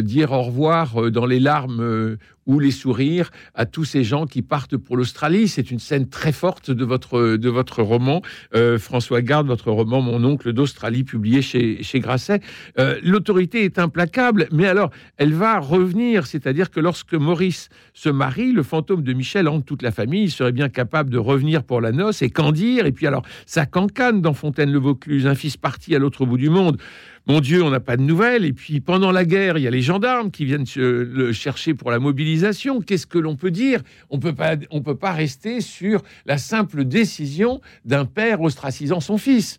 dire 0.00 0.32
au 0.32 0.42
revoir 0.42 1.10
dans 1.10 1.26
les 1.26 1.40
larmes 1.40 2.16
ou 2.48 2.58
les 2.58 2.72
sourires 2.72 3.30
à 3.54 3.66
tous 3.66 3.84
ces 3.84 4.02
gens 4.02 4.26
qui 4.26 4.42
partent 4.42 4.76
pour 4.76 4.96
l'Australie. 4.96 5.46
C'est 5.46 5.70
une 5.70 5.78
scène 5.78 6.08
très 6.08 6.32
forte 6.32 6.72
de 6.72 6.84
votre, 6.84 7.36
de 7.36 7.48
votre 7.48 7.82
roman, 7.82 8.22
euh, 8.56 8.78
François 8.78 9.22
Garde, 9.22 9.46
votre 9.46 9.70
roman 9.70 10.00
Mon 10.00 10.24
oncle 10.24 10.52
d'Australie, 10.52 11.04
publié 11.04 11.42
chez, 11.42 11.82
chez 11.82 12.00
Grasset. 12.00 12.40
Euh, 12.78 12.98
l'autorité 13.04 13.64
est 13.64 13.78
implacable, 13.78 14.48
mais 14.50 14.66
alors 14.66 14.90
elle 15.18 15.34
va 15.34 15.60
revenir, 15.60 16.26
c'est-à-dire 16.26 16.70
que 16.70 16.80
lorsque 16.80 17.14
Maurice 17.14 17.68
se 17.92 18.08
marie, 18.08 18.52
le 18.52 18.62
fantôme 18.62 19.02
de 19.02 19.12
Michel 19.12 19.46
hante 19.46 19.66
toute 19.66 19.82
la 19.82 19.92
famille, 19.92 20.24
il 20.24 20.30
serait 20.30 20.52
bien 20.52 20.70
capable 20.70 21.10
de 21.10 21.18
revenir 21.18 21.62
pour 21.62 21.80
la 21.80 21.92
noce, 21.92 22.22
et 22.22 22.30
qu'en 22.30 22.52
dire 22.52 22.86
Et 22.86 22.92
puis 22.92 23.06
alors, 23.06 23.22
ça 23.44 23.66
cancane 23.66 24.22
dans 24.22 24.32
Fontaine-le-Vaucluse, 24.32 25.26
un 25.26 25.34
fils 25.34 25.58
parti 25.58 25.94
à 25.94 25.98
l'autre 25.98 26.24
bout 26.24 26.38
du 26.38 26.48
monde. 26.48 26.78
Mon 27.28 27.40
Dieu, 27.40 27.62
on 27.62 27.70
n'a 27.70 27.80
pas 27.80 27.98
de 27.98 28.02
nouvelles. 28.02 28.46
Et 28.46 28.54
puis 28.54 28.80
pendant 28.80 29.12
la 29.12 29.24
guerre, 29.24 29.58
il 29.58 29.62
y 29.62 29.66
a 29.66 29.70
les 29.70 29.82
gendarmes 29.82 30.30
qui 30.30 30.46
viennent 30.46 30.64
le 30.76 31.32
chercher 31.32 31.74
pour 31.74 31.90
la 31.90 31.98
mobilisation. 31.98 32.80
Qu'est-ce 32.80 33.06
que 33.06 33.18
l'on 33.18 33.36
peut 33.36 33.50
dire? 33.50 33.82
On 34.08 34.18
peut 34.18 34.34
pas, 34.34 34.56
on 34.70 34.80
peut 34.80 34.96
pas 34.96 35.12
rester 35.12 35.60
sur 35.60 36.02
la 36.24 36.38
simple 36.38 36.84
décision 36.84 37.60
d'un 37.84 38.06
père 38.06 38.40
ostracisant 38.40 39.00
son 39.00 39.18
fils. 39.18 39.58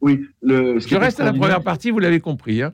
Oui. 0.00 0.24
Le, 0.40 0.78
Je 0.78 0.96
reste 0.96 1.20
à 1.20 1.24
la 1.24 1.32
première 1.32 1.62
partie, 1.62 1.90
vous 1.90 1.98
l'avez 1.98 2.20
compris. 2.20 2.62
Hein. 2.62 2.72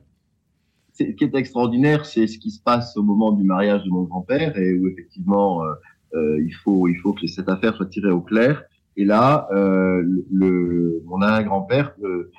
Ce 0.93 1.03
qui 1.03 1.25
est 1.25 1.35
extraordinaire, 1.35 2.05
c'est 2.05 2.27
ce 2.27 2.37
qui 2.37 2.51
se 2.51 2.61
passe 2.61 2.95
au 2.95 3.03
moment 3.03 3.33
du 3.33 3.43
mariage 3.43 3.83
de 3.83 3.89
mon 3.89 4.03
grand-père 4.03 4.57
et 4.57 4.73
où 4.75 4.87
effectivement 4.87 5.61
euh, 5.61 5.73
euh, 6.13 6.41
il 6.41 6.53
faut 6.63 6.87
il 6.87 6.95
faut 6.95 7.11
que 7.11 7.27
cette 7.27 7.49
affaire 7.49 7.75
soit 7.75 7.87
tirée 7.87 8.11
au 8.11 8.21
clair. 8.21 8.63
Et 8.97 9.03
là, 9.03 9.47
euh, 9.51 10.03
le, 10.31 11.01
mon 11.05 11.17
grand-père 11.17 11.93
euh, 12.03 12.31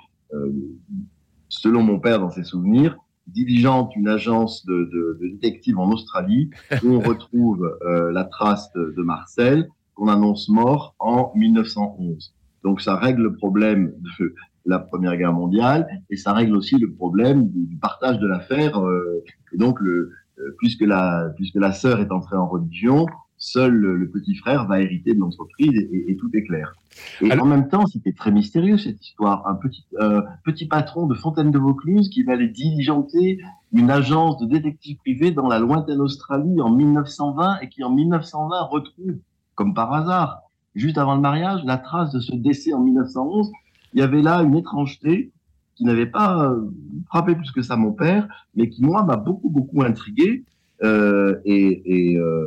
selon 1.49 1.83
mon 1.83 1.99
père 2.01 2.21
dans 2.21 2.31
ses 2.31 2.45
souvenirs, 2.45 2.97
diligente 3.27 3.95
une 3.97 4.09
agence 4.09 4.65
de, 4.67 4.89
de, 4.93 5.19
de 5.21 5.29
détectives 5.29 5.79
en 5.79 5.91
Australie 5.91 6.51
où 6.83 6.89
on 6.89 7.01
retrouve 7.01 7.77
euh, 7.85 8.13
la 8.13 8.25
trace 8.25 8.73
de, 8.73 8.95
de 8.97 9.03
Marcel 9.03 9.69
qu'on 9.95 10.09
annonce 10.09 10.49
mort 10.49 10.95
en 10.99 11.33
1911. 11.35 12.35
Donc 12.63 12.81
ça 12.81 12.97
règle 12.97 13.23
le 13.23 13.35
problème 13.35 13.93
de 14.19 14.35
la 14.65 14.79
Première 14.79 15.17
Guerre 15.17 15.33
mondiale 15.33 16.03
et 16.11 16.17
ça 16.17 16.33
règle 16.33 16.57
aussi 16.57 16.77
le 16.77 16.93
problème 16.93 17.49
du, 17.49 17.67
du 17.67 17.77
partage 17.77 18.19
de 18.19 18.27
l'affaire. 18.27 18.79
Euh, 18.79 19.25
et 19.53 19.57
donc, 19.57 19.81
le, 19.81 20.13
euh, 20.39 20.55
puisque 20.59 20.83
la 20.83 21.31
puisque 21.37 21.55
la 21.55 21.73
sœur 21.73 22.01
est 22.01 22.13
entrée 22.13 22.37
en 22.37 22.47
religion, 22.47 23.07
seul 23.47 23.73
le 23.75 24.09
petit 24.09 24.35
frère 24.35 24.67
va 24.67 24.81
hériter 24.81 25.15
de 25.15 25.21
l'entreprise 25.21 25.73
et, 25.93 26.17
tout 26.17 26.31
est 26.35 26.43
clair. 26.43 26.75
Et 27.21 27.33
en 27.33 27.47
même 27.47 27.69
temps, 27.69 27.87
c'était 27.87 28.13
très 28.13 28.31
mystérieux 28.31 28.79
cette 28.79 29.05
histoire. 29.05 29.47
Un 29.47 29.55
petit, 29.55 29.85
euh, 30.01 30.23
petit 30.45 30.67
patron 30.67 31.07
de 31.07 31.15
Fontaine 31.15 31.51
de 31.51 31.59
Vaucluse 31.59 32.09
qui 32.09 32.23
va 32.23 32.33
aller 32.33 32.49
diligenter 32.49 33.39
une 33.73 33.91
agence 33.91 34.39
de 34.39 34.47
détective 34.47 34.97
privé 34.99 35.31
dans 35.31 35.49
la 35.49 35.59
lointaine 35.59 36.01
Australie 36.01 36.61
en 36.61 36.71
1920 36.71 37.61
et 37.61 37.69
qui 37.69 37.85
en 37.85 37.91
1920 37.91 38.63
retrouve, 38.63 39.17
comme 39.55 39.75
par 39.75 39.93
hasard, 39.93 40.43
juste 40.75 40.99
avant 40.99 41.15
le 41.15 41.21
mariage, 41.21 41.63
la 41.65 41.79
trace 41.79 42.13
de 42.13 42.21
ce 42.21 42.35
décès 42.35 42.73
en 42.73 42.81
1911. 42.81 43.51
Il 43.95 44.01
y 44.01 44.03
avait 44.03 44.23
là 44.23 44.43
une 44.43 44.57
étrangeté 44.57 45.31
qui 45.77 45.85
n'avait 45.85 46.07
pas 46.07 46.51
euh, 46.51 46.71
frappé 47.07 47.35
plus 47.35 47.53
que 47.53 47.63
ça 47.63 47.77
mon 47.77 47.93
père, 47.93 48.27
mais 48.55 48.69
qui 48.69 48.83
moi 48.83 49.03
m'a 49.03 49.17
beaucoup 49.17 49.51
beaucoup 49.51 49.83
intrigué 49.83 50.45
euh, 50.83 51.37
et, 51.45 52.13
et 52.13 52.17
euh, 52.17 52.47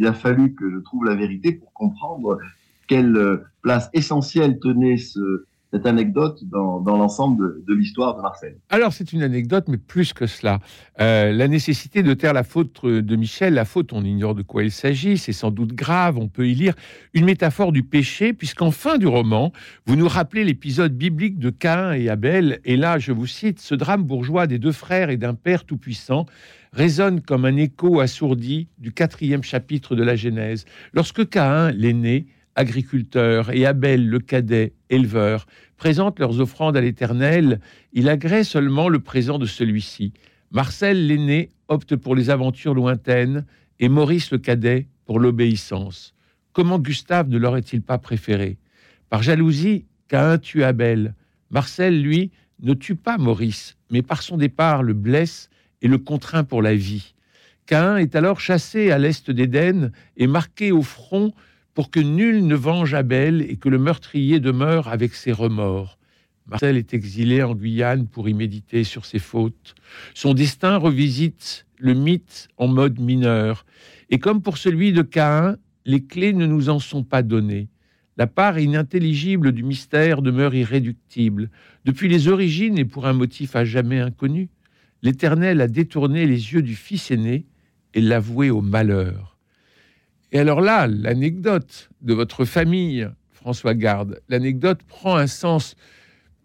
il 0.00 0.06
a 0.06 0.14
fallu 0.14 0.54
que 0.54 0.68
je 0.70 0.78
trouve 0.78 1.04
la 1.04 1.14
vérité 1.14 1.52
pour 1.52 1.72
comprendre 1.74 2.38
quelle 2.88 3.44
place 3.62 3.90
essentielle 3.92 4.58
tenait 4.58 4.96
ce, 4.96 5.46
cette 5.72 5.86
anecdote 5.86 6.42
dans, 6.44 6.80
l'ensemble 6.80 7.64
de, 7.64 7.74
l'histoire 7.74 8.16
de 8.16 8.22
Marcel. 8.22 8.56
Alors 8.70 8.92
c'est 8.92 9.12
une 9.12 9.22
anecdote, 9.22 9.66
mais 9.68 9.76
plus 9.76 10.12
que 10.12 10.26
cela. 10.26 10.58
Euh, 11.00 11.32
la 11.32 11.46
nécessité 11.46 12.02
de 12.02 12.12
taire 12.14 12.32
la 12.32 12.42
faute 12.42 12.84
de 12.84 13.16
Michel, 13.16 13.54
la 13.54 13.64
faute, 13.64 13.92
on 13.92 14.04
ignore 14.04 14.34
de 14.34 14.42
quoi 14.42 14.64
il 14.64 14.72
s'agit, 14.72 15.16
c'est 15.16 15.32
sans 15.32 15.50
doute 15.50 15.72
grave, 15.72 16.18
on 16.18 16.28
peut 16.28 16.48
y 16.48 16.54
lire 16.54 16.74
une 17.14 17.24
métaphore 17.24 17.70
du 17.70 17.84
péché, 17.84 18.32
puisqu'en 18.32 18.72
fin 18.72 18.98
du 18.98 19.06
roman, 19.06 19.52
vous 19.86 19.94
nous 19.94 20.08
rappelez 20.08 20.44
l'épisode 20.44 20.92
biblique 20.92 21.38
de 21.38 21.50
Caïn 21.50 21.92
et 21.92 22.08
Abel, 22.08 22.60
et 22.64 22.76
là, 22.76 22.98
je 22.98 23.12
vous 23.12 23.26
cite, 23.26 23.60
ce 23.60 23.74
drame 23.76 24.02
bourgeois 24.02 24.48
des 24.48 24.58
deux 24.58 24.72
frères 24.72 25.10
et 25.10 25.16
d'un 25.16 25.34
père 25.34 25.64
tout-puissant 25.64 26.26
résonne 26.72 27.20
comme 27.20 27.44
un 27.44 27.56
écho 27.56 28.00
assourdi 28.00 28.68
du 28.78 28.92
quatrième 28.92 29.42
chapitre 29.42 29.94
de 29.94 30.02
la 30.02 30.16
Genèse, 30.16 30.66
lorsque 30.92 31.28
Caïn, 31.28 31.70
l'aîné, 31.72 32.26
agriculteur, 32.60 33.50
et 33.50 33.64
Abel, 33.66 34.08
le 34.08 34.20
cadet, 34.20 34.74
éleveur, 34.90 35.46
présentent 35.76 36.18
leurs 36.18 36.40
offrandes 36.40 36.76
à 36.76 36.80
l'Éternel, 36.80 37.60
il 37.92 38.08
agrée 38.08 38.44
seulement 38.44 38.88
le 38.88 39.00
présent 39.00 39.38
de 39.38 39.46
celui-ci. 39.46 40.12
Marcel, 40.50 41.06
l'aîné, 41.06 41.50
opte 41.68 41.96
pour 41.96 42.14
les 42.14 42.28
aventures 42.28 42.74
lointaines, 42.74 43.46
et 43.78 43.88
Maurice, 43.88 44.30
le 44.30 44.38
cadet, 44.38 44.88
pour 45.06 45.18
l'obéissance. 45.18 46.14
Comment 46.52 46.78
Gustave 46.78 47.28
ne 47.28 47.38
l'aurait-il 47.38 47.80
pas 47.80 47.98
préféré? 47.98 48.58
Par 49.08 49.22
jalousie, 49.22 49.86
Caïn 50.08 50.38
tue 50.38 50.62
Abel. 50.62 51.14
Marcel, 51.50 52.02
lui, 52.02 52.30
ne 52.60 52.74
tue 52.74 52.94
pas 52.94 53.16
Maurice, 53.16 53.78
mais 53.90 54.02
par 54.02 54.20
son 54.20 54.36
départ 54.36 54.82
le 54.82 54.92
blesse 54.92 55.48
et 55.80 55.88
le 55.88 55.96
contraint 55.96 56.44
pour 56.44 56.60
la 56.60 56.74
vie. 56.74 57.14
Caïn 57.64 57.96
est 57.96 58.14
alors 58.16 58.38
chassé 58.38 58.90
à 58.90 58.98
l'est 58.98 59.30
d'Éden 59.30 59.92
et 60.18 60.26
marqué 60.26 60.72
au 60.72 60.82
front 60.82 61.32
pour 61.74 61.90
que 61.90 62.00
nul 62.00 62.46
ne 62.46 62.54
venge 62.54 62.94
Abel 62.94 63.42
et 63.42 63.56
que 63.56 63.68
le 63.68 63.78
meurtrier 63.78 64.40
demeure 64.40 64.88
avec 64.88 65.14
ses 65.14 65.32
remords. 65.32 65.98
Marcel 66.46 66.76
est 66.76 66.94
exilé 66.94 67.42
en 67.42 67.54
Guyane 67.54 68.06
pour 68.08 68.28
y 68.28 68.34
méditer 68.34 68.82
sur 68.82 69.06
ses 69.06 69.20
fautes. 69.20 69.74
Son 70.14 70.34
destin 70.34 70.78
revisite 70.78 71.66
le 71.78 71.94
mythe 71.94 72.48
en 72.56 72.66
mode 72.66 72.98
mineur. 72.98 73.64
Et 74.10 74.18
comme 74.18 74.42
pour 74.42 74.58
celui 74.58 74.92
de 74.92 75.02
Caïn, 75.02 75.56
les 75.86 76.04
clés 76.04 76.32
ne 76.32 76.46
nous 76.46 76.68
en 76.68 76.80
sont 76.80 77.04
pas 77.04 77.22
données. 77.22 77.68
La 78.16 78.26
part 78.26 78.58
inintelligible 78.58 79.52
du 79.52 79.62
mystère 79.62 80.20
demeure 80.20 80.54
irréductible. 80.54 81.50
Depuis 81.84 82.08
les 82.08 82.28
origines 82.28 82.78
et 82.78 82.84
pour 82.84 83.06
un 83.06 83.12
motif 83.12 83.56
à 83.56 83.64
jamais 83.64 84.00
inconnu, 84.00 84.50
l'Éternel 85.02 85.60
a 85.60 85.68
détourné 85.68 86.26
les 86.26 86.52
yeux 86.52 86.62
du 86.62 86.74
fils 86.74 87.10
aîné 87.10 87.46
et 87.94 88.00
l'a 88.00 88.20
voué 88.20 88.50
au 88.50 88.60
malheur. 88.60 89.38
Et 90.32 90.38
alors 90.38 90.60
là, 90.60 90.86
l'anecdote 90.86 91.90
de 92.02 92.14
votre 92.14 92.44
famille, 92.44 93.08
François 93.30 93.74
Garde, 93.74 94.20
l'anecdote 94.28 94.82
prend 94.86 95.16
un 95.16 95.26
sens, 95.26 95.74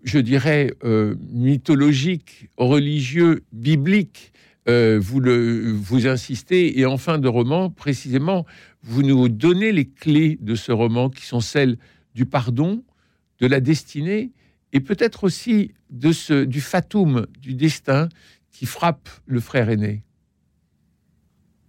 je 0.03 0.17
dirais, 0.17 0.73
euh, 0.83 1.15
mythologique, 1.31 2.49
religieux, 2.57 3.43
biblique. 3.51 4.31
Euh, 4.67 4.99
vous, 4.99 5.21
vous 5.75 6.07
insistez, 6.07 6.79
et 6.79 6.87
en 6.87 6.97
fin 6.97 7.19
de 7.19 7.27
roman, 7.27 7.69
précisément, 7.69 8.45
vous 8.81 9.03
nous 9.03 9.29
donnez 9.29 9.71
les 9.71 9.87
clés 9.87 10.39
de 10.41 10.55
ce 10.55 10.71
roman 10.71 11.11
qui 11.11 11.25
sont 11.25 11.39
celles 11.39 11.77
du 12.15 12.25
pardon, 12.25 12.83
de 13.39 13.45
la 13.45 13.59
destinée, 13.59 14.31
et 14.73 14.79
peut-être 14.79 15.23
aussi 15.23 15.73
de 15.91 16.11
ce, 16.11 16.43
du 16.45 16.61
fatum, 16.61 17.27
du 17.39 17.53
destin 17.53 18.09
qui 18.51 18.65
frappe 18.65 19.09
le 19.27 19.39
frère 19.39 19.69
aîné. 19.69 20.03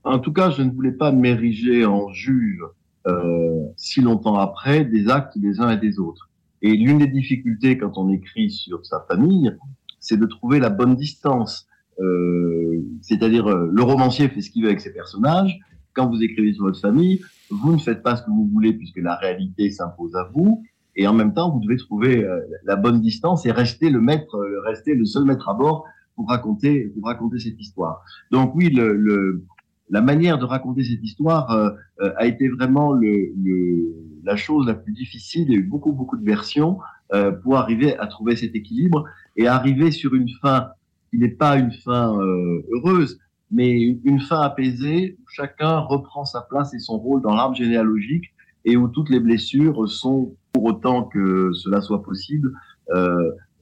En 0.07 0.21
tout 0.21 0.33
cas, 0.33 0.51
je 0.51 0.63
ne 0.63 0.71
voulais 0.71 0.93
pas 0.93 1.11
m'ériger 1.11 1.85
en 1.85 2.13
juge 2.13 2.63
euh, 3.09 3.67
si 3.77 4.01
longtemps 4.01 4.37
après 4.37 4.85
des 4.85 5.09
actes 5.09 5.37
des 5.37 5.61
uns 5.61 5.71
et 5.71 5.79
des 5.79 5.99
autres. 5.99 6.31
Et 6.63 6.75
l'une 6.75 6.99
des 6.99 7.09
difficultés 7.09 7.77
quand 7.77 7.99
on 7.99 8.09
écrit 8.11 8.51
sur 8.51 8.87
sa 8.87 9.05
famille, 9.09 9.53
c'est 9.99 10.17
de 10.17 10.27
trouver 10.27 10.61
la 10.61 10.71
bonne 10.71 10.95
distance. 10.95 11.67
Euh, 11.99 12.85
C'est-à-dire, 13.01 13.49
euh, 13.49 13.69
le 13.73 13.83
romancier 13.83 14.29
fait 14.29 14.43
ce 14.43 14.51
qu'il 14.51 14.63
veut 14.63 14.69
avec 14.69 14.81
ses 14.81 14.93
personnages. 14.93 15.59
Quand 15.93 16.09
vous 16.09 16.23
écrivez 16.23 16.55
sur 16.55 16.67
votre 16.67 16.81
famille, 16.81 17.21
vous 17.51 17.73
ne 17.73 17.79
faites 17.79 18.05
pas 18.05 18.15
ce 18.15 18.23
que 18.23 18.31
vous 18.31 18.49
voulez 18.53 18.75
puisque 18.75 18.99
la 18.99 19.17
réalité 19.17 19.71
s'impose 19.71 20.15
à 20.15 20.31
vous. 20.33 20.63
Et 20.95 21.09
en 21.09 21.15
même 21.15 21.35
temps, 21.35 21.51
vous 21.51 21.59
devez 21.59 21.79
trouver 21.79 22.25
la 22.65 22.77
bonne 22.77 23.01
distance 23.01 23.45
et 23.45 23.51
rester 23.51 23.91
le 23.91 24.01
maître, 24.01 24.39
rester 24.65 24.95
le 24.95 25.05
seul 25.05 25.25
maître 25.25 25.49
à 25.49 25.55
bord 25.55 25.85
pour 26.15 26.29
raconter, 26.29 26.93
cette 27.39 27.61
histoire. 27.61 28.03
Donc 28.31 28.55
oui, 28.55 28.71
le 28.71 29.45
la 29.89 30.01
manière 30.01 30.39
de 30.39 30.45
raconter 30.45 30.83
cette 30.85 31.03
histoire 31.03 31.51
euh, 31.51 31.71
euh, 32.01 32.13
a 32.17 32.27
été 32.27 32.49
vraiment 32.49 32.93
le, 32.93 33.33
le, 33.37 33.95
la 34.25 34.37
chose 34.37 34.67
la 34.67 34.75
plus 34.75 34.93
difficile. 34.93 35.45
Il 35.49 35.53
y 35.53 35.57
a 35.57 35.59
eu 35.59 35.63
beaucoup, 35.63 35.93
beaucoup 35.93 36.17
de 36.17 36.25
versions 36.25 36.79
euh, 37.13 37.31
pour 37.31 37.57
arriver 37.57 37.97
à 37.99 38.07
trouver 38.07 38.37
cet 38.37 38.55
équilibre 38.55 39.05
et 39.37 39.47
arriver 39.47 39.91
sur 39.91 40.15
une 40.15 40.29
fin 40.43 40.71
qui 41.11 41.19
n'est 41.19 41.29
pas 41.29 41.57
une 41.57 41.73
fin 41.73 42.19
euh, 42.21 42.67
heureuse, 42.73 43.21
mais 43.51 43.81
une, 43.81 44.21
fin 44.21 44.41
apaisée 44.41 45.17
où 45.21 45.25
chacun 45.29 45.79
reprend 45.79 46.25
sa 46.25 46.41
place 46.41 46.75
et 46.75 46.81
son 46.81 46.99
rôle 46.99 47.23
dans 47.23 47.35
l'arbre 47.35 47.55
généalogique 47.55 48.35
et 48.65 48.77
où 48.77 48.89
toutes 48.89 49.09
les 49.09 49.21
blessures 49.21 49.89
sont, 49.89 50.35
pour 50.53 50.65
autant 50.65 51.05
que 51.05 51.53
cela 51.53 51.81
soit 51.81 52.03
possible, 52.03 52.53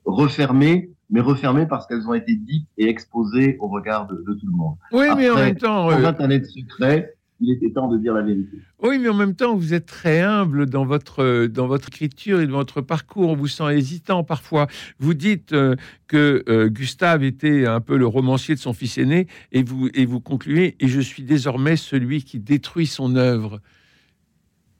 refermées 0.06 0.93
mais 1.10 1.20
refermées 1.20 1.66
parce 1.66 1.86
qu'elles 1.86 2.06
ont 2.08 2.14
été 2.14 2.34
dites 2.34 2.66
et 2.78 2.88
exposées 2.88 3.56
au 3.60 3.68
regard 3.68 4.06
de, 4.06 4.16
tout 4.16 4.46
le 4.46 4.52
monde. 4.52 4.76
Oui, 4.92 5.06
mais 5.16 5.30
en 5.30 5.36
même 5.36 5.56
temps... 5.56 5.88
20 5.88 6.20
années 6.20 6.40
de 6.40 6.46
secret, 6.46 7.14
il 7.40 7.52
était 7.52 7.70
temps 7.70 7.88
de 7.88 7.98
dire 7.98 8.14
la 8.14 8.22
vérité. 8.22 8.58
Oui, 8.82 8.98
mais 8.98 9.08
en 9.08 9.14
même 9.14 9.34
temps, 9.34 9.56
vous 9.56 9.74
êtes 9.74 9.86
très 9.86 10.20
humble 10.20 10.66
dans 10.66 10.84
votre, 10.84 11.46
dans 11.46 11.66
votre 11.66 11.88
écriture 11.88 12.40
et 12.40 12.46
dans 12.46 12.58
votre 12.58 12.80
parcours. 12.80 13.30
On 13.30 13.36
vous 13.36 13.48
sent 13.48 13.76
hésitant 13.76 14.24
parfois. 14.24 14.66
Vous 14.98 15.14
dites 15.14 15.52
euh, 15.52 15.74
que 16.06 16.44
euh, 16.48 16.68
Gustave 16.68 17.24
était 17.24 17.66
un 17.66 17.80
peu 17.80 17.96
le 17.96 18.06
romancier 18.06 18.54
de 18.54 18.60
son 18.60 18.72
fils 18.72 18.98
aîné 18.98 19.26
et 19.52 19.62
vous, 19.62 19.88
et 19.94 20.06
vous 20.06 20.20
concluez 20.20 20.76
Et 20.80 20.88
je 20.88 21.00
suis 21.00 21.22
désormais 21.22 21.76
celui 21.76 22.22
qui 22.22 22.38
détruit 22.38 22.86
son 22.86 23.16
œuvre. 23.16 23.60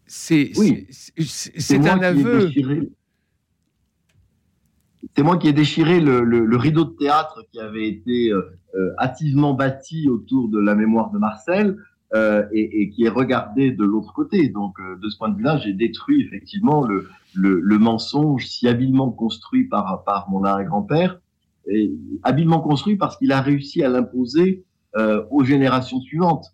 C'est 0.07 0.53
oui. 0.57 0.87
un 1.71 2.03
aveu. 2.03 2.51
C'est 5.17 5.23
moi 5.23 5.37
qui 5.37 5.49
ai 5.49 5.53
déchiré 5.53 6.01
le, 6.01 6.23
le, 6.25 6.45
le, 6.45 6.57
rideau 6.57 6.85
de 6.85 6.97
théâtre 6.97 7.43
qui 7.53 7.61
avait 7.61 7.89
été 7.89 8.31
euh, 8.31 8.43
euh, 8.77 8.93
hâtivement 8.99 9.55
bâti 9.55 10.09
autour 10.09 10.49
de 10.49 10.59
la 10.59 10.75
mémoire 10.75 11.11
de 11.11 11.19
Marcel 11.19 11.77
euh, 12.15 12.45
et, 12.53 12.83
et, 12.83 12.91
qui 12.91 13.05
est 13.05 13.09
regardé 13.09 13.73
de 13.73 13.85
l'autre 13.85 14.13
côté. 14.13 14.49
Donc, 14.49 14.79
euh, 14.79 14.97
de 15.03 15.09
ce 15.09 15.19
point 15.19 15.31
de 15.31 15.37
vue-là, 15.37 15.59
j'ai 15.59 15.73
détruit 15.73 16.23
effectivement 16.25 16.85
le, 16.85 17.09
le, 17.35 17.61
le, 17.61 17.79
mensonge 17.79 18.47
si 18.47 18.69
habilement 18.69 19.11
construit 19.11 19.65
par, 19.65 20.05
par 20.05 20.31
mon 20.31 20.45
arrière-grand-père, 20.45 21.19
habilement 22.23 22.61
construit 22.61 22.97
parce 22.97 23.17
qu'il 23.17 23.33
a 23.33 23.41
réussi 23.41 23.83
à 23.83 23.89
l'imposer 23.89 24.65
euh, 24.97 25.25
aux 25.31 25.43
générations 25.43 26.01
suivantes. 26.01 26.47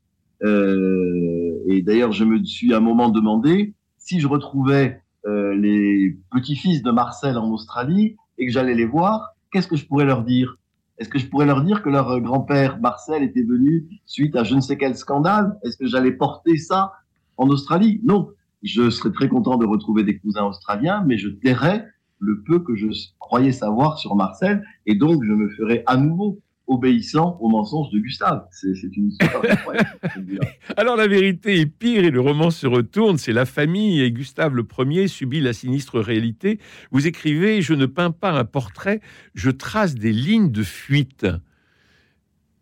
et 0.42 1.82
d'ailleurs, 1.82 2.12
je 2.12 2.24
me 2.24 2.42
suis 2.44 2.72
à 2.72 2.78
un 2.78 2.80
moment 2.80 3.10
demandé 3.10 3.74
si 3.98 4.18
je 4.20 4.28
retrouvais 4.28 5.02
les 5.26 6.16
petits-fils 6.30 6.82
de 6.82 6.90
Marcel 6.90 7.36
en 7.36 7.50
Australie, 7.50 8.16
et 8.40 8.46
que 8.46 8.52
j'allais 8.52 8.74
les 8.74 8.86
voir, 8.86 9.36
qu'est-ce 9.52 9.68
que 9.68 9.76
je 9.76 9.86
pourrais 9.86 10.06
leur 10.06 10.24
dire? 10.24 10.56
Est-ce 10.98 11.08
que 11.08 11.18
je 11.18 11.26
pourrais 11.26 11.46
leur 11.46 11.62
dire 11.62 11.82
que 11.82 11.88
leur 11.88 12.20
grand-père 12.20 12.80
Marcel 12.80 13.22
était 13.22 13.44
venu 13.44 13.86
suite 14.04 14.34
à 14.34 14.42
je 14.42 14.54
ne 14.54 14.60
sais 14.60 14.76
quel 14.76 14.96
scandale? 14.96 15.56
Est-ce 15.62 15.76
que 15.76 15.86
j'allais 15.86 16.12
porter 16.12 16.56
ça 16.56 16.92
en 17.36 17.48
Australie? 17.48 18.00
Non. 18.02 18.30
Je 18.62 18.90
serais 18.90 19.12
très 19.12 19.28
content 19.28 19.56
de 19.56 19.64
retrouver 19.64 20.02
des 20.02 20.18
cousins 20.18 20.44
australiens, 20.44 21.04
mais 21.06 21.16
je 21.16 21.28
tairais 21.28 21.86
le 22.18 22.42
peu 22.42 22.58
que 22.58 22.76
je 22.76 22.88
croyais 23.18 23.52
savoir 23.52 23.98
sur 23.98 24.14
Marcel, 24.14 24.62
et 24.84 24.94
donc 24.94 25.24
je 25.24 25.32
me 25.32 25.48
ferais 25.50 25.82
à 25.86 25.96
nouveau 25.96 26.38
obéissant 26.70 27.36
aux 27.40 27.48
mensonges 27.48 27.90
de 27.90 27.98
Gustave. 27.98 28.46
C'est 28.52 28.96
une 28.96 29.08
histoire 29.08 29.42
Alors 30.76 30.96
la 30.96 31.08
vérité 31.08 31.60
est 31.60 31.66
pire 31.66 32.04
et 32.04 32.10
le 32.10 32.20
roman 32.20 32.50
se 32.50 32.66
retourne. 32.66 33.18
C'est 33.18 33.32
la 33.32 33.44
famille 33.44 34.00
et 34.00 34.12
Gustave 34.12 34.54
le 34.54 34.62
premier 34.64 35.08
subit 35.08 35.40
la 35.40 35.52
sinistre 35.52 35.98
réalité. 35.98 36.60
Vous 36.92 37.08
écrivez 37.08 37.60
Je 37.60 37.74
ne 37.74 37.86
peins 37.86 38.12
pas 38.12 38.30
un 38.30 38.44
portrait, 38.44 39.00
je 39.34 39.50
trace 39.50 39.96
des 39.96 40.12
lignes 40.12 40.52
de 40.52 40.62
fuite. 40.62 41.26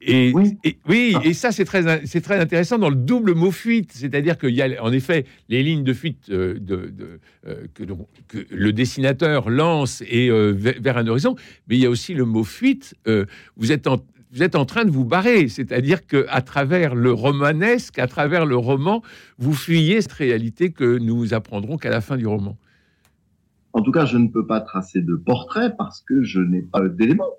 Et 0.00 0.32
oui, 0.32 0.58
et, 0.62 0.78
oui, 0.88 1.14
ah. 1.16 1.20
et 1.24 1.32
ça 1.32 1.50
c'est 1.50 1.64
très, 1.64 2.06
c'est 2.06 2.20
très 2.20 2.38
intéressant 2.38 2.78
dans 2.78 2.88
le 2.88 2.96
double 2.96 3.34
mot 3.34 3.50
fuite, 3.50 3.90
c'est-à-dire 3.92 4.38
qu'il 4.38 4.54
y 4.54 4.62
a 4.62 4.82
en 4.82 4.92
effet 4.92 5.24
les 5.48 5.62
lignes 5.64 5.82
de 5.82 5.92
fuite 5.92 6.30
euh, 6.30 6.54
de, 6.54 6.92
de 6.96 7.20
euh, 7.48 7.66
que, 7.74 7.82
que, 8.28 8.46
le 8.54 8.72
dessinateur 8.72 9.50
lance 9.50 10.02
et 10.08 10.30
euh, 10.30 10.52
vers 10.56 10.98
un 10.98 11.06
horizon, 11.08 11.34
mais 11.68 11.76
il 11.76 11.82
y 11.82 11.86
a 11.86 11.90
aussi 11.90 12.14
le 12.14 12.24
mot 12.24 12.44
fuite. 12.44 12.94
vous 13.56 13.72
êtes 13.72 13.88
en, 13.88 13.96
vous 14.30 14.42
êtes 14.44 14.54
en 14.54 14.64
train 14.64 14.84
de 14.84 14.90
vous 14.90 15.04
barrer, 15.04 15.48
c'est-à-dire 15.48 16.06
que 16.06 16.26
à 16.28 16.42
travers 16.42 16.94
le 16.94 17.12
romanesque, 17.12 17.98
à 17.98 18.06
travers 18.06 18.46
le 18.46 18.56
roman, 18.56 19.02
vous 19.38 19.54
fuyez 19.54 20.00
cette 20.00 20.12
réalité 20.12 20.70
que 20.70 20.98
nous 20.98 21.34
apprendrons 21.34 21.76
qu'à 21.76 21.90
la 21.90 22.00
fin 22.00 22.16
du 22.16 22.26
roman. 22.26 22.56
En 23.72 23.82
tout 23.82 23.90
cas, 23.90 24.04
je 24.04 24.16
ne 24.16 24.28
peux 24.28 24.46
pas 24.46 24.60
tracer 24.60 25.00
de 25.00 25.14
portrait 25.16 25.74
parce 25.76 26.02
que 26.02 26.22
je 26.22 26.40
n'ai 26.40 26.62
pas 26.62 26.88
d'éléments. 26.88 27.34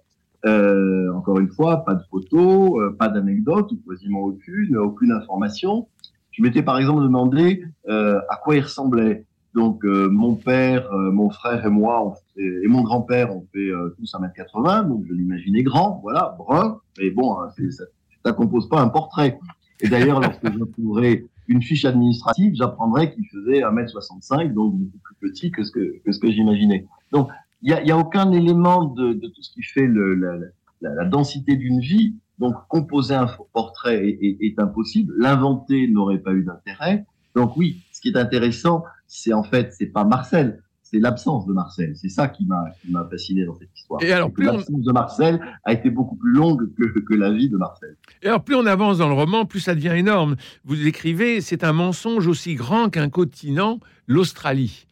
Euh, 0.46 1.12
encore 1.14 1.40
une 1.40 1.50
fois, 1.50 1.84
pas 1.84 1.96
de 1.96 2.04
photos, 2.10 2.80
euh, 2.80 2.96
pas 2.98 3.10
d'anecdotes, 3.10 3.72
quasiment 3.88 4.22
aucune, 4.22 4.78
aucune 4.78 5.12
information. 5.12 5.88
Je 6.32 6.42
m'étais 6.42 6.64
par 6.64 6.78
exemple 6.78 7.04
demandé 7.04 7.64
euh, 7.90 8.20
à 8.30 8.38
quoi 8.38 8.56
il 8.56 8.62
ressemblait. 8.62 9.26
Donc 9.56 9.84
mon 9.84 10.36
père, 10.36 10.88
mon 10.94 11.32
frère 11.32 11.66
et 11.66 11.70
moi, 11.72 12.14
et 12.38 12.68
mon 12.68 12.84
grand-père, 12.84 13.36
on 13.36 13.48
fait 13.52 13.72
tous 13.98 14.14
1m80, 14.14 14.88
donc 14.88 15.06
je 15.10 15.14
l'imaginais 15.14 15.64
grand, 15.64 16.00
voilà, 16.04 16.36
brun, 16.38 16.80
mais 17.00 17.10
bon, 17.10 17.36
hein, 17.36 17.50
ça, 17.72 17.84
ça 18.24 18.32
compose 18.32 18.70
pas 18.70 18.80
un 18.80 18.90
portrait. 18.90 19.40
Et 19.82 19.90
d'ailleurs, 19.90 20.22
lorsque 20.22 20.54
je 20.54 20.64
trouverai 20.64 21.26
une 21.48 21.64
fiche 21.64 21.84
administrative, 21.84 22.54
j'apprendrai 22.56 23.12
qu'il 23.12 23.26
faisait 23.26 23.62
1m65, 23.62 24.54
donc 24.54 24.76
beaucoup 24.76 25.00
plus 25.20 25.32
petit 25.32 25.50
que 25.50 25.64
ce 25.64 25.72
que, 25.72 26.00
que, 26.06 26.12
ce 26.12 26.20
que 26.20 26.30
j'imaginais. 26.30 26.86
Donc, 27.12 27.30
il 27.62 27.68
n'y 27.68 27.74
a, 27.74 27.84
y 27.84 27.92
a, 27.92 27.98
aucun 27.98 28.32
élément 28.32 28.86
de, 28.86 29.14
de, 29.14 29.28
tout 29.28 29.42
ce 29.42 29.52
qui 29.52 29.64
fait 29.64 29.88
le, 29.88 30.16
la, 30.16 30.38
la, 30.82 30.96
la, 30.96 31.06
densité 31.06 31.56
d'une 31.56 31.80
vie. 31.80 32.16
Donc, 32.38 32.56
composer 32.70 33.16
un 33.16 33.28
portrait 33.54 34.08
est, 34.08 34.18
est, 34.22 34.38
est 34.40 34.60
impossible. 34.60 35.14
L'inventer 35.18 35.88
n'aurait 35.90 36.20
pas 36.20 36.32
eu 36.32 36.44
d'intérêt. 36.44 37.06
Donc, 37.36 37.58
oui, 37.58 37.82
ce 37.92 38.00
qui 38.02 38.10
est 38.10 38.18
intéressant, 38.18 38.84
c'est 39.08 39.34
en 39.34 39.44
fait, 39.44 39.74
c'est 39.74 39.88
pas 39.88 40.06
Marcel, 40.06 40.62
c'est 40.90 41.00
l'absence 41.00 41.46
de 41.46 41.54
Marcel. 41.54 41.96
C'est 41.96 42.10
ça 42.10 42.28
qui 42.28 42.46
m'a 42.46 42.64
m'a 42.90 43.08
fasciné 43.10 43.46
dans 43.46 43.56
cette 43.56 43.70
histoire. 43.76 44.02
Et 44.02 44.12
alors, 44.12 44.32
plus 44.32 44.46
l'absence 44.46 44.82
de 44.82 44.92
Marcel 44.92 45.40
a 45.66 45.74
été 45.74 45.90
beaucoup 45.90 46.16
plus 46.16 46.32
longue 46.32 46.74
que, 46.76 47.00
que, 47.00 47.14
la 47.14 47.32
vie 47.32 47.50
de 47.50 47.58
Marcel. 47.58 47.96
Et 48.24 48.28
alors, 48.28 48.44
plus 48.44 48.56
on 48.56 48.66
avance 48.66 48.98
dans 48.98 49.08
le 49.08 49.14
roman, 49.14 49.46
plus 49.46 49.60
ça 49.60 49.76
devient 49.76 49.94
énorme. 49.96 50.36
Vous 50.66 50.88
écrivez, 50.88 51.42
c'est 51.42 51.64
un 51.64 51.74
mensonge 51.74 52.28
aussi 52.28 52.56
grand 52.56 52.90
qu'un 52.90 53.10
continent, 53.10 53.80
l'Australie. 54.08 54.88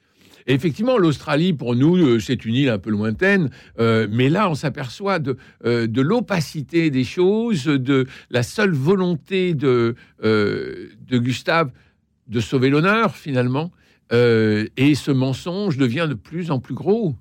Et 0.48 0.54
effectivement, 0.54 0.98
l'Australie, 0.98 1.52
pour 1.52 1.76
nous, 1.76 1.98
euh, 1.98 2.20
c'est 2.20 2.46
une 2.46 2.56
île 2.56 2.70
un 2.70 2.80
peu 2.80 2.90
lointaine, 2.90 3.50
euh, 3.80 4.08
mais 4.10 4.30
là, 4.30 4.50
on 4.50 4.56
s'aperçoit 4.56 5.20
de, 5.20 5.38
euh, 5.66 5.88
de 5.88 6.02
l'opacité 6.02 6.90
des 6.90 7.04
choses, 7.04 7.66
de 7.66 8.08
la 8.30 8.44
seule 8.44 8.72
volonté 8.72 9.54
de, 9.54 9.96
euh, 10.24 10.88
de 11.06 11.18
Gustave 11.18 11.72
de 12.28 12.40
sauver 12.40 12.70
l'honneur, 12.70 13.16
finalement. 13.16 13.72
Et 14.12 14.96
ce 14.96 15.12
mensonge 15.12 15.78
devient 15.78 16.08
de 16.10 16.14
plus 16.14 16.50
en 16.50 16.60
plus 16.60 16.74
gros. 16.74 17.16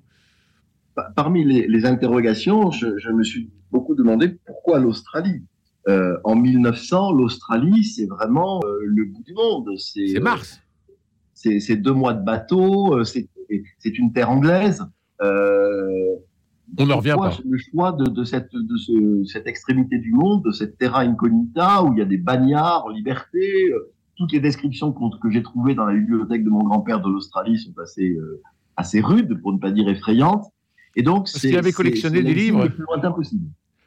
Parmi 1.17 1.43
les, 1.43 1.67
les 1.67 1.85
interrogations, 1.85 2.71
je, 2.71 2.97
je, 2.97 3.09
me 3.09 3.23
suis 3.23 3.49
beaucoup 3.71 3.93
demandé 3.93 4.37
pourquoi 4.45 4.79
l'Australie. 4.79 5.43
En 6.23 6.35
1900, 6.35 7.13
l'Australie, 7.13 7.83
c'est 7.83 8.05
vraiment 8.05 8.61
le 8.81 9.05
bout 9.05 9.23
du 9.23 9.33
monde. 9.33 9.69
C'est 9.77 10.19
Mars. 10.21 10.61
C'est 11.59 11.77
deux 11.77 11.93
mois 11.93 12.13
de 12.13 12.23
bateau, 12.23 13.03
c'est 13.03 13.27
une 13.97 14.13
terre 14.13 14.29
anglaise. 14.29 14.85
On 16.79 16.85
n'en 16.85 16.97
revient 16.97 17.15
pas. 17.17 17.37
Le 17.45 17.57
choix 17.57 17.93
de, 17.93 18.09
de, 18.09 18.23
cette, 18.23 18.51
de 18.53 18.77
ce, 18.77 19.23
cette 19.25 19.47
extrémité 19.47 19.97
du 19.99 20.11
monde, 20.11 20.43
de 20.43 20.51
cette 20.51 20.77
terra 20.77 21.01
incognita, 21.01 21.83
où 21.83 21.93
il 21.93 21.99
y 21.99 22.01
a 22.01 22.05
des 22.05 22.17
bagnards 22.17 22.85
en 22.85 22.89
liberté, 22.89 23.71
toutes 24.17 24.31
les 24.31 24.39
descriptions 24.39 24.91
que 24.91 25.31
j'ai 25.31 25.43
trouvées 25.43 25.75
dans 25.75 25.85
la 25.85 25.93
bibliothèque 25.93 26.43
de 26.43 26.49
mon 26.49 26.63
grand-père 26.63 27.01
de 27.01 27.09
l'Australie 27.09 27.57
sont 27.57 27.73
assez, 27.81 28.09
euh, 28.09 28.41
assez 28.75 28.99
rudes, 28.99 29.39
pour 29.41 29.53
ne 29.53 29.59
pas 29.59 29.71
dire 29.71 29.87
effrayantes. 29.87 30.45
Et 30.95 31.03
donc, 31.03 31.25
Parce 31.31 31.39
qu'il 31.39 31.57
avait 31.57 31.71
collectionné 31.71 32.23
des 32.23 32.33
livres. 32.33 32.63
Le 32.63 32.69
plus 32.69 32.83
lointain 32.83 33.11
possible. 33.11 33.45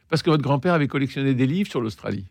Parce 0.08 0.22
que 0.22 0.30
votre 0.30 0.42
grand-père 0.42 0.74
avait 0.74 0.88
collectionné 0.88 1.34
des 1.34 1.46
livres 1.46 1.68
sur 1.68 1.80
l'Australie. 1.80 2.26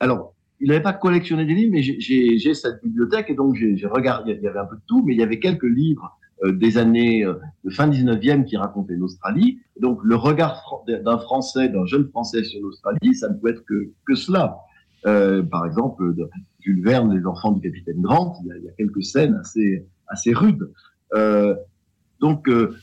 Alors, 0.00 0.34
il 0.62 0.68
n'avait 0.68 0.82
pas 0.82 0.92
collectionné 0.92 1.44
des 1.44 1.54
livres, 1.54 1.72
mais 1.72 1.82
j'ai 1.82 2.54
cette 2.54 2.82
bibliothèque 2.82 3.30
et 3.30 3.34
donc 3.34 3.56
j'ai 3.56 3.86
regardé. 3.86 4.32
Il 4.32 4.42
y 4.42 4.48
avait 4.48 4.60
un 4.60 4.64
peu 4.64 4.76
de 4.76 4.82
tout, 4.86 5.02
mais 5.04 5.12
il 5.12 5.18
y 5.18 5.22
avait 5.22 5.40
quelques 5.40 5.64
livres 5.64 6.16
euh, 6.44 6.52
des 6.52 6.78
années 6.78 7.24
euh, 7.24 7.34
de 7.64 7.70
fin 7.70 7.88
19e 7.88 8.44
qui 8.44 8.56
racontaient 8.56 8.94
l'Australie. 8.94 9.58
Donc, 9.80 10.00
le 10.02 10.14
regard 10.16 10.62
d'un 10.86 11.18
Français, 11.18 11.68
d'un 11.68 11.84
jeune 11.84 12.08
Français 12.08 12.44
sur 12.44 12.62
l'Australie, 12.62 13.14
ça 13.14 13.28
ne 13.28 13.34
peut 13.34 13.50
être 13.50 13.64
que, 13.64 13.90
que 14.06 14.14
cela. 14.14 14.60
Euh, 15.04 15.42
par 15.42 15.66
exemple, 15.66 16.14
Jules 16.60 16.82
Verne, 16.82 17.16
Les 17.16 17.26
enfants 17.26 17.52
du 17.52 17.60
capitaine 17.60 18.00
Grant, 18.00 18.38
il 18.42 18.48
y 18.48 18.52
a, 18.52 18.56
il 18.56 18.64
y 18.64 18.68
a 18.68 18.72
quelques 18.72 19.02
scènes 19.02 19.34
assez, 19.34 19.84
assez 20.06 20.32
rudes. 20.32 20.70
Euh, 21.14 21.54
donc, 22.20 22.48
euh, 22.48 22.76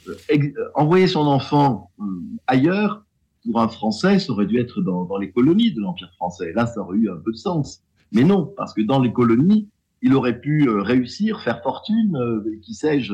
envoyer 0.76 1.08
son 1.08 1.26
enfant 1.26 1.92
euh, 2.02 2.04
ailleurs, 2.48 3.06
pour 3.46 3.62
un 3.62 3.68
Français, 3.68 4.20
ça 4.20 4.32
aurait 4.32 4.46
dû 4.46 4.60
être 4.60 4.82
dans, 4.82 5.06
dans 5.06 5.18
les 5.18 5.32
colonies 5.32 5.72
de 5.72 5.82
l'Empire 5.82 6.12
français. 6.16 6.52
Là, 6.54 6.66
ça 6.66 6.82
aurait 6.82 6.98
eu 6.98 7.10
un 7.10 7.18
peu 7.18 7.32
de 7.32 7.38
sens. 7.38 7.84
Mais 8.12 8.24
non, 8.24 8.52
parce 8.58 8.74
que 8.74 8.82
dans 8.82 9.00
les 9.00 9.14
colonies, 9.14 9.70
il 10.02 10.14
aurait 10.14 10.40
pu 10.40 10.68
euh, 10.68 10.82
réussir, 10.82 11.42
faire 11.42 11.62
fortune, 11.62 12.18
qui 12.62 12.74
sais-je, 12.74 13.14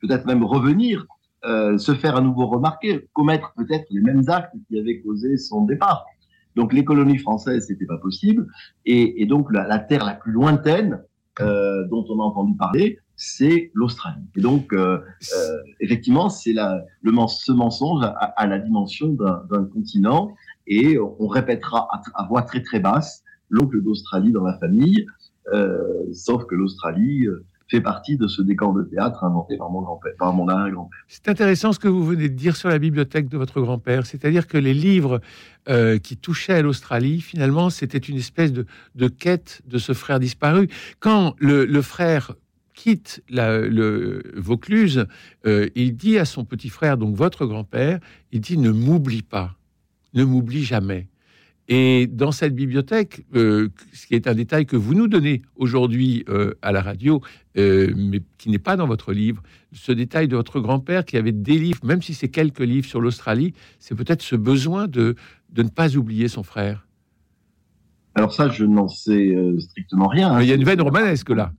peut-être 0.00 0.26
même 0.26 0.44
revenir, 0.44 1.06
se 1.42 1.94
faire 1.94 2.16
à 2.16 2.20
nouveau 2.20 2.46
remarquer, 2.46 3.08
commettre 3.14 3.52
peut-être 3.56 3.86
les 3.90 4.02
mêmes 4.02 4.24
actes 4.28 4.54
qui 4.68 4.78
avaient 4.78 5.00
causé 5.00 5.36
son 5.36 5.64
départ. 5.64 6.04
Donc 6.56 6.72
les 6.72 6.84
colonies 6.84 7.18
françaises, 7.18 7.66
c'était 7.68 7.86
pas 7.86 7.98
possible. 7.98 8.46
Et, 8.84 9.22
et 9.22 9.26
donc 9.26 9.52
la, 9.52 9.66
la, 9.66 9.78
terre 9.78 10.04
la 10.04 10.14
plus 10.14 10.32
lointaine 10.32 11.02
euh, 11.40 11.86
dont 11.88 12.04
on 12.08 12.20
a 12.20 12.24
entendu 12.24 12.54
parler, 12.56 12.98
c'est 13.22 13.70
l'Australie. 13.74 14.24
Et 14.34 14.40
donc 14.40 14.72
euh, 14.72 14.98
euh, 15.36 15.56
effectivement, 15.78 16.30
c'est 16.30 16.54
le 16.54 17.12
ce 17.28 17.52
mensonge 17.52 18.02
à, 18.02 18.46
la 18.46 18.58
dimension 18.58 19.08
d'un 19.08 19.64
continent. 19.64 20.34
Et 20.66 20.98
on 20.98 21.28
répétera 21.28 21.86
à, 22.14 22.26
voix 22.26 22.42
très 22.42 22.62
très 22.62 22.80
basse 22.80 23.22
l'oncle 23.50 23.82
d'Australie 23.82 24.32
dans 24.32 24.44
la 24.44 24.56
famille, 24.58 25.04
euh, 25.52 25.82
sauf 26.14 26.46
que 26.46 26.54
l'Australie 26.54 27.26
fait 27.68 27.82
partie 27.82 28.16
de 28.16 28.26
ce 28.26 28.40
décor 28.40 28.72
de 28.72 28.84
théâtre 28.84 29.22
inventé 29.22 29.58
par 29.58 29.68
mon 29.68 29.82
grand-père, 29.82 30.12
par 30.18 30.32
mon 30.32 30.48
arrière-grand-père. 30.48 31.04
C'est 31.06 31.28
intéressant 31.28 31.72
ce 31.72 31.78
que 31.78 31.88
vous 31.88 32.04
venez 32.04 32.28
de 32.30 32.34
dire 32.34 32.56
sur 32.56 32.70
la 32.70 32.78
bibliothèque 32.78 33.28
de 33.28 33.36
votre 33.36 33.60
grand-père, 33.60 34.06
c'est-à-dire 34.06 34.46
que 34.46 34.56
les 34.56 34.74
livres 34.74 35.20
qui 36.02 36.16
touchaient 36.16 36.54
à 36.54 36.62
l'Australie, 36.62 37.20
finalement, 37.20 37.68
c'était 37.68 37.98
une 37.98 38.16
espèce 38.16 38.52
de, 38.52 39.08
quête 39.08 39.60
de 39.66 39.78
ce 39.78 39.92
frère 39.92 40.20
disparu. 40.20 40.68
Quand 41.00 41.34
le 41.38 41.82
frère 41.82 42.34
quitte 42.80 43.22
la, 43.28 43.60
le 43.60 44.22
Vaucluse, 44.36 45.06
euh, 45.44 45.68
il 45.74 45.96
dit 45.96 46.16
à 46.18 46.24
son 46.24 46.46
petit 46.46 46.70
frère, 46.70 46.96
donc 46.96 47.14
votre 47.14 47.44
grand-père, 47.44 48.00
il 48.32 48.40
dit 48.40 48.56
ne 48.56 48.70
m'oublie 48.70 49.20
pas, 49.20 49.54
ne 50.14 50.24
m'oublie 50.24 50.64
jamais. 50.64 51.06
Et 51.68 52.06
dans 52.06 52.32
cette 52.32 52.54
bibliothèque, 52.54 53.26
euh, 53.34 53.68
ce 53.92 54.06
qui 54.06 54.14
est 54.14 54.26
un 54.26 54.34
détail 54.34 54.64
que 54.64 54.76
vous 54.76 54.94
nous 54.94 55.08
donnez 55.08 55.42
aujourd'hui 55.56 56.24
euh, 56.30 56.54
à 56.62 56.72
la 56.72 56.80
radio, 56.80 57.20
euh, 57.58 57.92
mais 57.94 58.22
qui 58.38 58.48
n'est 58.48 58.58
pas 58.58 58.76
dans 58.76 58.86
votre 58.86 59.12
livre, 59.12 59.42
ce 59.72 59.92
détail 59.92 60.26
de 60.26 60.36
votre 60.36 60.58
grand-père 60.58 61.04
qui 61.04 61.18
avait 61.18 61.32
des 61.32 61.58
livres, 61.58 61.84
même 61.84 62.00
si 62.00 62.14
c'est 62.14 62.30
quelques 62.30 62.60
livres 62.60 62.86
sur 62.86 63.02
l'Australie, 63.02 63.52
c'est 63.78 63.94
peut-être 63.94 64.22
ce 64.22 64.36
besoin 64.36 64.88
de, 64.88 65.16
de 65.50 65.62
ne 65.62 65.68
pas 65.68 65.98
oublier 65.98 66.28
son 66.28 66.44
frère. 66.44 66.86
Alors 68.14 68.32
ça, 68.32 68.48
je 68.48 68.64
n'en 68.64 68.88
sais 68.88 69.36
strictement 69.58 70.08
rien. 70.08 70.32
Hein. 70.32 70.42
il 70.42 70.48
y 70.48 70.52
a 70.52 70.54
une 70.54 70.64
veine 70.64 70.80
romanesque 70.80 71.28
là. 71.28 71.52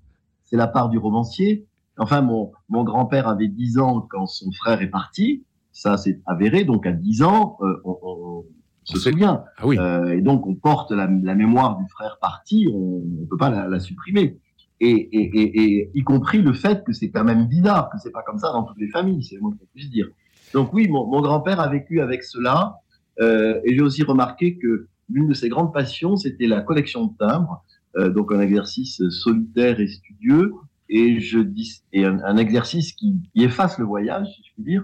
C'est 0.52 0.58
la 0.58 0.68
part 0.68 0.90
du 0.90 0.98
romancier. 0.98 1.66
Enfin, 1.98 2.22
mon, 2.22 2.52
mon 2.70 2.84
grand-père 2.84 3.28
avait 3.28 3.48
10 3.48 3.80
ans 3.80 4.06
quand 4.10 4.28
son 4.28 4.52
frère 4.52 4.82
est 4.82 4.90
parti. 4.90 5.44
Ça, 5.72 5.98
c'est 5.98 6.22
avéré. 6.28 6.66
Donc, 6.66 6.86
à 6.86 6.92
10 6.92 7.24
ans, 7.24 7.58
on, 7.86 7.98
on 8.04 8.46
se 8.84 9.00
souvient. 9.00 9.44
Ah 9.58 9.68
oui. 9.68 9.78
euh, 9.80 10.18
et 10.18 10.22
donc, 10.22 10.46
on 10.48 10.56
porte 10.56 10.92
la, 10.92 11.08
la, 11.08 11.36
mémoire 11.36 11.78
du 11.78 11.88
frère 11.90 12.18
parti, 12.22 12.68
on 12.74 13.02
ne 13.06 13.26
peut 13.26 13.38
pas 13.38 13.50
la, 13.50 13.68
la 13.68 13.80
supprimer. 13.80 14.40
Et, 14.80 14.90
et, 14.90 15.42
et, 15.42 15.62
et, 15.64 15.92
y 15.94 16.04
compris 16.04 16.42
le 16.42 16.54
fait 16.54 16.84
que 16.84 16.92
c'est 16.92 17.12
quand 17.12 17.24
même 17.24 17.48
bizarre, 17.48 17.90
que 17.92 18.00
c'est 18.00 18.12
pas 18.12 18.24
comme 18.24 18.40
ça 18.40 18.52
dans 18.52 18.64
toutes 18.64 18.80
les 18.80 18.90
familles, 18.90 19.24
c'est 19.24 19.36
le 19.36 19.42
moins 19.42 19.52
qu'on 19.52 19.68
puisse 19.74 19.92
dire. 19.92 20.08
Donc 20.54 20.74
oui, 20.74 20.88
mon, 20.90 21.06
mon 21.06 21.22
grand-père 21.22 21.60
a 21.60 21.70
vécu 21.70 22.02
avec 22.02 22.24
cela, 22.24 22.78
euh, 23.22 23.62
et 23.64 23.76
j'ai 23.76 23.82
aussi 23.82 24.02
remarqué 24.04 24.58
que 24.58 24.88
l'une 25.08 25.28
de 25.28 25.34
ses 25.36 25.50
grandes 25.50 25.72
passions, 25.72 26.16
c'était 26.16 26.48
la 26.48 26.62
collection 26.62 27.06
de 27.06 27.14
timbres, 27.18 27.64
euh, 27.64 27.81
donc 27.97 28.32
un 28.34 28.39
exercice 28.39 29.01
solitaire 29.10 29.80
et 29.80 29.88
studieux, 29.88 30.54
et 30.91 31.19
je 31.21 31.39
dis, 31.39 31.82
et 31.93 32.06
un, 32.06 32.38
exercice 32.38 32.91
qui, 32.91 33.15
qui, 33.34 33.43
efface 33.43 33.80
le 33.80 33.86
voyage, 33.86 34.27
si 34.36 34.43
je 34.43 34.54
puis 34.54 34.63
dire. 34.63 34.84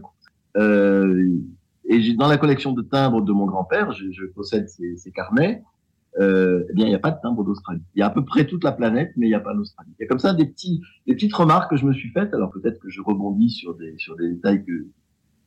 Euh, 0.56 1.38
et 1.86 2.14
dans 2.14 2.28
la 2.30 2.38
collection 2.38 2.72
de 2.72 2.82
timbres 2.82 3.22
de 3.22 3.32
mon 3.34 3.46
grand-père, 3.46 3.92
je, 3.92 4.12
je, 4.12 4.26
possède 4.26 4.70
ces, 4.70 4.96
ces 4.96 5.12
carnets, 5.12 5.64
euh, 6.20 6.64
eh 6.70 6.74
bien, 6.74 6.86
il 6.86 6.90
n'y 6.90 6.96
a 6.96 7.00
pas 7.00 7.12
de 7.12 7.20
timbre 7.22 7.44
d'Australie. 7.44 7.84
Il 7.94 8.00
y 8.00 8.02
a 8.02 8.08
à 8.08 8.10
peu 8.10 8.24
près 8.24 8.48
toute 8.48 8.64
la 8.64 8.72
planète, 8.72 9.12
mais 9.18 9.28
il 9.28 9.30
n'y 9.30 9.36
a 9.36 9.42
pas 9.42 9.54
d'Australie. 9.54 9.92
Il 10.00 10.04
y 10.04 10.06
a 10.06 10.08
comme 10.08 10.20
ça 10.20 10.34
des, 10.34 10.46
petits, 10.46 10.82
des 11.06 11.14
petites 11.14 11.34
remarques 11.34 11.70
que 11.70 11.78
je 11.78 11.86
me 11.86 11.94
suis 11.94 12.10
faites. 12.10 12.34
Alors 12.34 12.52
peut-être 12.52 12.80
que 12.80 12.90
je 12.90 13.02
rebondis 13.02 13.52
sur 13.52 13.76
des, 13.76 13.94
sur 13.98 14.16
des 14.16 14.30
détails 14.30 14.66
que, 14.66 14.88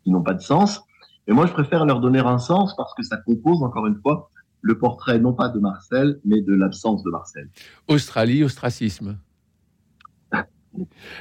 qui 0.04 0.10
n'ont 0.10 0.22
pas 0.22 0.34
de 0.34 0.42
sens. 0.42 0.82
Mais 1.26 1.34
moi, 1.34 1.46
je 1.46 1.52
préfère 1.52 1.84
leur 1.86 2.00
donner 2.00 2.20
un 2.20 2.38
sens 2.38 2.76
parce 2.76 2.94
que 2.94 3.02
ça 3.02 3.16
compose, 3.16 3.62
encore 3.62 3.86
une 3.86 4.00
fois, 4.00 4.30
le 4.62 4.78
portrait 4.78 5.18
non 5.18 5.32
pas 5.32 5.48
de 5.48 5.58
Marcel, 5.58 6.20
mais 6.24 6.40
de 6.42 6.54
l'absence 6.54 7.02
de 7.02 7.10
Marcel. 7.10 7.48
Australie, 7.88 8.44
ostracisme. 8.44 9.18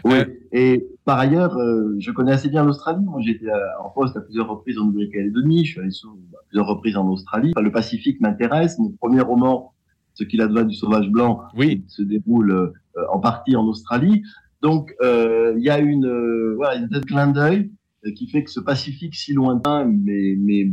Oui, 0.05 0.13
euh, 0.13 0.25
et 0.51 0.87
par 1.05 1.17
ailleurs, 1.17 1.57
euh, 1.57 1.95
je 1.97 2.11
connais 2.11 2.33
assez 2.33 2.49
bien 2.49 2.63
l'Australie. 2.63 3.03
Moi, 3.03 3.19
j'étais 3.21 3.47
en 3.81 3.89
poste 3.89 4.15
à 4.15 4.21
plusieurs 4.21 4.47
reprises 4.47 4.77
en 4.77 4.85
Nouvelle-Calédonie. 4.85 5.65
Je 5.65 5.71
suis 5.71 5.79
allé 5.79 5.89
à 5.89 6.43
plusieurs 6.47 6.67
reprises 6.67 6.97
en 6.97 7.07
Australie. 7.07 7.51
Enfin, 7.55 7.63
le 7.63 7.71
Pacifique 7.71 8.21
m'intéresse. 8.21 8.77
Mon 8.77 8.91
premier 8.91 9.21
roman, 9.21 9.73
Ce 10.13 10.23
qu'il 10.23 10.41
advient 10.41 10.65
du 10.65 10.75
sauvage 10.75 11.09
blanc, 11.09 11.41
oui. 11.55 11.83
se 11.87 12.03
déroule 12.03 12.73
euh, 12.99 13.05
en 13.11 13.19
partie 13.19 13.55
en 13.55 13.65
Australie. 13.65 14.23
Donc, 14.61 14.93
euh, 15.01 15.53
il 15.57 15.63
y 15.63 15.69
a 15.69 15.79
une, 15.79 16.05
euh, 16.05 16.53
voilà, 16.55 16.75
une 16.75 16.89
tête 16.89 17.05
clin 17.05 17.27
d'œil 17.27 17.71
qui 18.15 18.27
fait 18.29 18.43
que 18.43 18.51
ce 18.51 18.59
Pacifique 18.59 19.15
si 19.15 19.33
lointain, 19.33 19.85
mais, 19.85 20.35
mais 20.39 20.71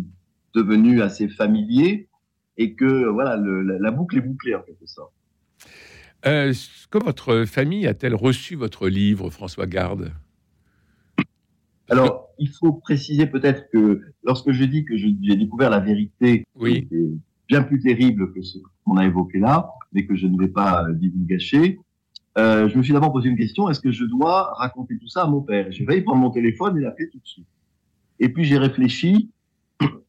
devenu 0.55 1.02
assez 1.02 1.29
familier, 1.29 2.09
et 2.59 2.75
que 2.75 3.07
voilà, 3.07 3.37
le, 3.37 3.62
la, 3.62 3.79
la 3.79 3.90
boucle 3.90 4.19
est 4.19 4.23
bouclée 4.23 4.55
en 4.55 4.62
quelque 4.62 4.87
sorte. 4.87 5.12
Euh, 6.27 6.53
comment 6.90 7.07
votre 7.07 7.45
famille 7.45 7.87
a-t-elle 7.87 8.14
reçu 8.14 8.57
votre 8.57 8.88
livre, 8.88 9.31
François 9.31 9.66
Garde? 9.66 10.12
Alors, 11.88 12.31
il 12.38 12.49
faut 12.49 12.73
préciser 12.73 13.27
peut-être 13.27 13.71
que 13.71 14.03
lorsque 14.25 14.51
je 14.51 14.64
dis 14.64 14.85
que 14.85 14.97
j'ai 14.97 15.37
découvert 15.37 15.71
la 15.71 15.79
vérité, 15.79 16.45
oui. 16.57 16.88
bien 17.49 17.62
plus 17.62 17.81
terrible 17.81 18.33
que 18.33 18.42
ce 18.42 18.59
qu'on 18.85 18.97
a 18.97 19.07
évoqué 19.07 19.38
là, 19.38 19.71
mais 19.92 20.05
que 20.05 20.16
je 20.16 20.27
ne 20.27 20.37
vais 20.37 20.49
pas 20.49 20.85
divulgacher, 20.92 21.79
euh, 22.38 22.69
je 22.69 22.77
me 22.77 22.83
suis 22.83 22.92
d'abord 22.92 23.12
posé 23.12 23.29
une 23.29 23.37
question, 23.37 23.71
est-ce 23.71 23.81
que 23.81 23.92
je 23.92 24.05
dois 24.05 24.53
raconter 24.55 24.99
tout 24.99 25.09
ça 25.09 25.23
à 25.23 25.27
mon 25.27 25.42
père? 25.42 25.71
J'ai 25.71 25.85
failli 25.85 26.03
prendre 26.03 26.21
mon 26.21 26.31
téléphone 26.31 26.77
et 26.77 26.81
l'appeler 26.81 27.09
tout 27.09 27.19
de 27.19 27.27
suite. 27.27 27.47
Et 28.19 28.31
puis 28.31 28.45
j'ai 28.45 28.59
réfléchi 28.59 29.31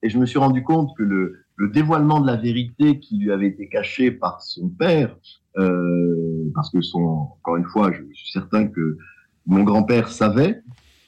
et 0.01 0.09
je 0.09 0.17
me 0.17 0.25
suis 0.25 0.39
rendu 0.39 0.63
compte 0.63 0.97
que 0.97 1.03
le, 1.03 1.45
le, 1.57 1.69
dévoilement 1.69 2.19
de 2.19 2.27
la 2.27 2.35
vérité 2.35 2.99
qui 2.99 3.17
lui 3.17 3.31
avait 3.31 3.47
été 3.47 3.67
cachée 3.67 4.11
par 4.11 4.41
son 4.41 4.69
père, 4.69 5.15
euh, 5.57 6.51
parce 6.55 6.69
que 6.69 6.81
son, 6.81 6.99
encore 6.99 7.57
une 7.57 7.65
fois, 7.65 7.91
je 7.91 8.01
suis 8.13 8.31
certain 8.31 8.67
que 8.67 8.97
mon 9.45 9.63
grand-père 9.63 10.09
savait, 10.09 10.61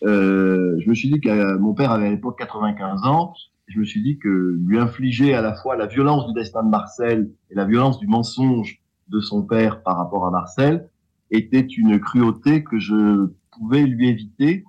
euh, 0.04 0.76
je 0.80 0.90
me 0.90 0.96
suis 0.96 1.12
dit 1.12 1.20
que 1.20 1.58
mon 1.58 1.74
père 1.74 1.92
avait 1.92 2.08
à 2.08 2.12
l'époque 2.12 2.38
95 2.40 3.06
ans, 3.06 3.34
je 3.68 3.80
me 3.80 3.86
suis 3.86 4.02
dit 4.02 4.18
que 4.18 4.58
lui 4.66 4.80
infliger 4.80 5.34
à 5.36 5.42
la 5.42 5.54
fois 5.54 5.76
la 5.76 5.86
violence 5.86 6.28
du 6.28 6.34
destin 6.34 6.64
de 6.64 6.70
Marcel 6.70 7.30
et 7.52 7.56
la 7.56 7.66
violence 7.66 8.00
du 8.00 8.08
mensonge 8.08 8.82
de 9.10 9.20
son 9.20 9.44
père 9.44 9.84
par 9.84 9.98
rapport 9.98 10.26
à 10.26 10.32
Marcel, 10.32 10.90
était 11.32 11.60
une 11.60 12.00
cruauté 12.00 12.64
que 12.64 12.80
je 12.80 13.28
pouvais 13.52 13.84
lui 13.84 14.10
éviter. 14.10 14.64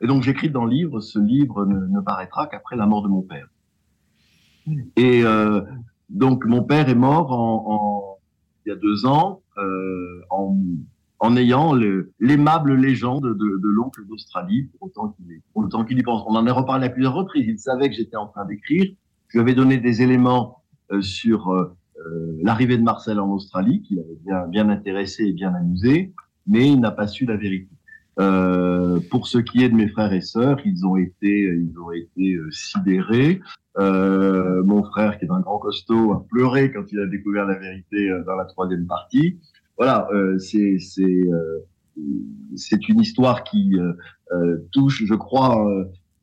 Et 0.00 0.06
donc 0.06 0.22
j'écris 0.22 0.50
dans 0.50 0.64
le 0.64 0.70
livre, 0.70 1.00
ce 1.00 1.18
livre 1.18 1.64
ne 1.66 2.00
paraîtra 2.00 2.46
qu'après 2.46 2.76
la 2.76 2.86
mort 2.86 3.02
de 3.02 3.08
mon 3.08 3.22
père. 3.22 3.48
Et 4.96 5.24
euh, 5.24 5.60
donc 6.08 6.44
mon 6.46 6.62
père 6.62 6.88
est 6.88 6.94
mort 6.94 7.32
en, 7.32 7.64
en 7.66 8.18
il 8.66 8.70
y 8.70 8.72
a 8.72 8.76
deux 8.76 9.04
ans 9.04 9.42
euh, 9.58 10.22
en, 10.30 10.56
en, 11.18 11.36
ayant 11.36 11.74
l'aimable 12.18 12.74
légende 12.74 13.24
de, 13.24 13.60
de 13.62 13.68
l'oncle 13.68 14.06
d'Australie, 14.06 14.70
pour 14.78 14.88
autant 14.88 15.14
qu'il 15.14 15.86
qu'il 15.86 15.98
y 15.98 16.02
pense. 16.02 16.24
On 16.26 16.34
en 16.34 16.46
a 16.46 16.52
reparlé 16.52 16.86
à 16.86 16.90
plusieurs 16.90 17.14
reprises. 17.14 17.46
Il 17.46 17.58
savait 17.58 17.90
que 17.90 17.94
j'étais 17.94 18.16
en 18.16 18.26
train 18.26 18.46
d'écrire. 18.46 18.86
Je 19.28 19.38
lui 19.38 19.40
avais 19.40 19.54
donné 19.54 19.78
des 19.78 20.00
éléments 20.00 20.62
euh, 20.92 21.02
sur 21.02 21.50
euh, 21.50 21.76
euh, 22.06 22.38
l'arrivée 22.42 22.78
de 22.78 22.82
Marcel 22.82 23.20
en 23.20 23.28
Australie, 23.30 23.82
qui 23.82 23.96
l'avait 23.96 24.18
bien, 24.24 24.46
bien 24.46 24.68
intéressé 24.70 25.24
et 25.24 25.32
bien 25.32 25.54
amusé, 25.54 26.12
mais 26.46 26.68
il 26.68 26.80
n'a 26.80 26.90
pas 26.90 27.06
su 27.06 27.26
la 27.26 27.36
vérité. 27.36 27.68
Euh, 28.20 29.00
pour 29.10 29.26
ce 29.26 29.38
qui 29.38 29.62
est 29.64 29.68
de 29.68 29.74
mes 29.74 29.88
frères 29.88 30.12
et 30.12 30.20
sœurs, 30.20 30.58
ils 30.64 30.86
ont 30.86 30.96
été, 30.96 31.42
ils 31.42 31.78
ont 31.78 31.90
été 31.92 32.34
euh, 32.34 32.48
sidérés. 32.50 33.40
Euh, 33.78 34.62
mon 34.62 34.84
frère, 34.84 35.18
qui 35.18 35.24
est 35.24 35.30
un 35.30 35.40
grand 35.40 35.58
costaud, 35.58 36.12
a 36.12 36.26
pleuré 36.30 36.72
quand 36.72 36.84
il 36.92 37.00
a 37.00 37.06
découvert 37.06 37.44
la 37.46 37.58
vérité 37.58 38.10
euh, 38.10 38.22
dans 38.24 38.36
la 38.36 38.44
troisième 38.44 38.86
partie. 38.86 39.40
Voilà, 39.76 40.08
c'est 40.38 40.78
c'est 40.78 41.22
c'est 42.54 42.88
une 42.88 43.00
histoire 43.00 43.42
qui 43.42 43.76
touche, 44.70 45.04
je 45.04 45.14
crois, 45.14 45.66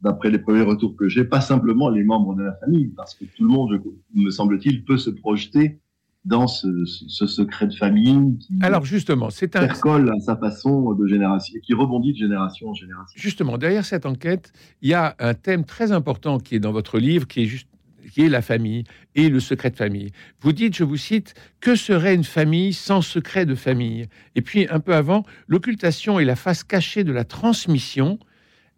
d'après 0.01 0.29
les 0.29 0.39
premiers 0.39 0.61
retours 0.61 0.95
que 0.95 1.09
j'ai, 1.09 1.25
pas 1.25 1.41
simplement 1.41 1.89
les 1.89 2.05
membres 2.05 2.33
de 2.35 2.43
la 2.43 2.53
famille, 2.53 2.87
parce 2.95 3.13
que 3.13 3.25
tout 3.25 3.43
le 3.43 3.49
monde, 3.49 3.81
me 4.15 4.29
semble-t-il, 4.29 4.85
peut 4.85 4.97
se 4.97 5.09
projeter 5.09 5.81
dans 6.23 6.47
ce, 6.47 6.85
ce, 6.85 7.25
secret 7.25 7.67
de 7.67 7.73
famille 7.73 8.37
qui 8.37 8.53
Alors 8.61 8.85
justement, 8.85 9.29
c'est 9.31 9.55
un 9.55 9.67
colle 9.67 10.11
à 10.15 10.19
sa 10.19 10.35
façon 10.35 10.93
de 10.93 11.07
génération, 11.07 11.59
qui 11.63 11.73
rebondit 11.73 12.13
de 12.13 12.17
génération 12.17 12.69
en 12.69 12.73
génération. 12.75 13.19
Justement, 13.19 13.57
derrière 13.57 13.85
cette 13.85 14.05
enquête, 14.05 14.53
il 14.81 14.89
y 14.89 14.93
a 14.93 15.15
un 15.17 15.33
thème 15.33 15.65
très 15.65 15.91
important 15.91 16.37
qui 16.37 16.55
est 16.55 16.59
dans 16.59 16.71
votre 16.71 16.99
livre, 16.99 17.27
qui 17.27 17.43
est 17.43 17.45
juste 17.47 17.67
qui 18.11 18.23
est 18.23 18.29
la 18.29 18.41
famille 18.41 18.83
et 19.15 19.29
le 19.29 19.39
secret 19.39 19.69
de 19.69 19.75
famille. 19.75 20.11
Vous 20.41 20.51
dites, 20.51 20.75
je 20.75 20.83
vous 20.83 20.97
cite, 20.97 21.33
que 21.59 21.75
serait 21.75 22.15
une 22.15 22.23
famille 22.23 22.73
sans 22.73 23.01
secret 23.01 23.45
de 23.45 23.55
famille? 23.55 24.07
Et 24.35 24.41
puis 24.41 24.67
un 24.69 24.79
peu 24.79 24.93
avant, 24.93 25.23
l'occultation 25.47 26.19
est 26.19 26.25
la 26.25 26.35
face 26.35 26.63
cachée 26.63 27.03
de 27.03 27.11
la 27.11 27.23
transmission 27.23 28.19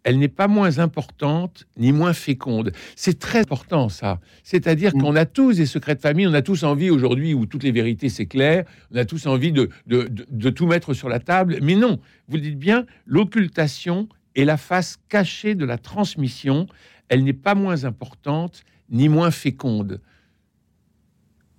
elle 0.04 0.18
n'est 0.18 0.28
pas 0.28 0.48
moins 0.48 0.78
importante 0.78 1.66
ni 1.78 1.92
moins 1.92 2.12
féconde. 2.12 2.72
C'est 2.94 3.18
très 3.18 3.40
important 3.40 3.88
ça. 3.88 4.20
C'est-à-dire 4.44 4.94
mm. 4.94 5.00
qu'on 5.00 5.16
a 5.16 5.24
tous 5.24 5.56
des 5.56 5.66
secrets 5.66 5.94
de 5.94 6.00
famille, 6.00 6.26
on 6.26 6.34
a 6.34 6.42
tous 6.42 6.62
envie 6.62 6.90
aujourd'hui 6.90 7.34
où 7.34 7.46
toutes 7.46 7.62
les 7.62 7.72
vérités 7.72 8.10
s'éclairent, 8.10 8.64
on 8.92 8.96
a 8.96 9.04
tous 9.06 9.26
envie 9.26 9.50
de, 9.50 9.70
de, 9.86 10.50
tout 10.50 10.66
mettre 10.66 10.92
sur 10.92 11.08
la 11.08 11.18
table. 11.18 11.58
Mais 11.62 11.74
non, 11.74 11.98
vous 12.28 12.36
le 12.36 12.42
dites 12.42 12.58
bien, 12.58 12.84
l'occultation 13.06 14.08
est 14.36 14.44
la 14.44 14.58
face 14.58 14.98
cachée 15.08 15.54
de 15.54 15.64
la 15.64 15.78
transmission. 15.78 16.66
Elle 17.08 17.24
n'est 17.24 17.32
pas 17.32 17.54
moins 17.54 17.84
importante 17.84 18.62
ni 18.90 19.08
moins 19.08 19.30
féconde. 19.30 20.00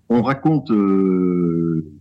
On 0.07 0.21
raconte 0.21 0.69
euh, 0.69 1.91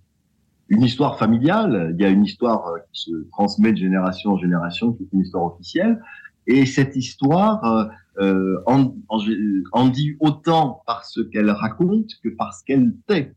une 0.69 0.83
histoire 0.83 1.19
familiale, 1.19 1.95
il 1.97 2.03
y 2.03 2.05
a 2.05 2.11
une 2.11 2.25
histoire 2.25 2.75
qui 2.93 3.05
se 3.05 3.11
transmet 3.33 3.73
de 3.73 3.79
génération 3.79 4.33
en 4.33 4.37
génération, 4.37 4.93
qui 4.93 5.05
est 5.05 5.09
une 5.13 5.21
histoire 5.21 5.45
officielle. 5.45 6.01
Et 6.47 6.67
cette 6.67 6.97
histoire 6.97 7.65
euh, 7.65 7.85
euh, 8.21 8.63
en, 8.67 8.95
en, 9.09 9.19
en, 9.73 9.89
dit 9.89 10.17
autant 10.21 10.83
par 10.87 11.05
ce 11.05 11.21
qu'elle 11.21 11.51
raconte 11.51 12.11
que 12.23 12.29
par 12.29 12.55
ce 12.55 12.65
qu'elle 12.65 12.95
tait. 13.07 13.35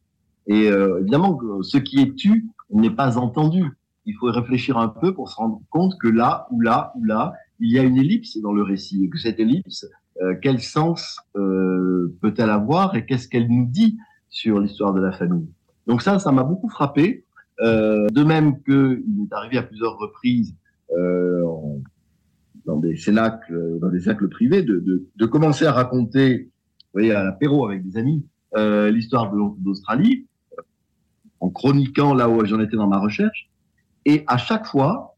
Et 0.47 0.69
euh, 0.69 0.99
évidemment, 0.99 1.39
ce 1.61 1.77
qui 1.77 1.99
est 1.99 2.15
tu 2.15 2.47
n'est 2.71 2.91
pas 2.91 3.17
entendu. 3.17 3.63
Il 4.05 4.15
faut 4.15 4.27
réfléchir 4.27 4.77
un 4.77 4.87
peu 4.87 5.13
pour 5.13 5.29
se 5.29 5.35
rendre 5.35 5.61
compte 5.69 5.93
que 5.99 6.07
là, 6.07 6.47
ou 6.51 6.61
là, 6.61 6.93
ou 6.95 7.03
là, 7.03 7.33
il 7.59 7.71
y 7.71 7.79
a 7.79 7.83
une 7.83 7.97
ellipse 7.97 8.37
dans 8.41 8.53
le 8.53 8.63
récit. 8.63 9.03
Et 9.03 9.09
que 9.09 9.17
cette 9.17 9.39
ellipse, 9.39 9.85
euh, 10.21 10.35
quel 10.41 10.61
sens 10.61 11.19
euh, 11.35 12.15
peut-elle 12.21 12.49
avoir 12.49 12.95
et 12.95 13.05
qu'est-ce 13.05 13.27
qu'elle 13.27 13.47
nous 13.47 13.65
dit 13.65 13.97
sur 14.29 14.59
l'histoire 14.59 14.93
de 14.93 15.01
la 15.01 15.11
famille? 15.11 15.47
Donc 15.85 16.01
ça, 16.01 16.19
ça 16.19 16.31
m'a 16.31 16.43
beaucoup 16.43 16.69
frappé. 16.69 17.25
Euh, 17.59 18.07
de 18.11 18.23
même 18.23 18.61
qu'il 18.61 19.25
est 19.25 19.33
arrivé 19.33 19.57
à 19.57 19.63
plusieurs 19.63 19.97
reprises 19.97 20.55
en 20.89 21.79
dans 22.77 22.87
des 22.87 22.95
cercles, 22.95 23.79
dans 23.81 23.89
des 23.89 23.99
cercles 23.99 24.29
privés, 24.29 24.63
de, 24.63 25.07
de, 25.15 25.25
commencer 25.25 25.65
à 25.65 25.71
raconter, 25.71 26.43
vous 26.43 26.99
voyez, 26.99 27.11
à 27.11 27.23
l'apéro 27.23 27.67
avec 27.67 27.83
des 27.83 27.97
amis, 27.97 28.25
euh, 28.55 28.91
l'histoire 28.91 29.33
d'Australie, 29.57 30.27
euh, 30.57 30.61
en 31.39 31.49
chroniquant 31.49 32.13
là 32.13 32.29
où 32.29 32.43
j'en 32.45 32.59
étais 32.59 32.77
dans 32.77 32.87
ma 32.87 32.99
recherche. 32.99 33.49
Et 34.05 34.23
à 34.27 34.37
chaque 34.37 34.65
fois, 34.65 35.15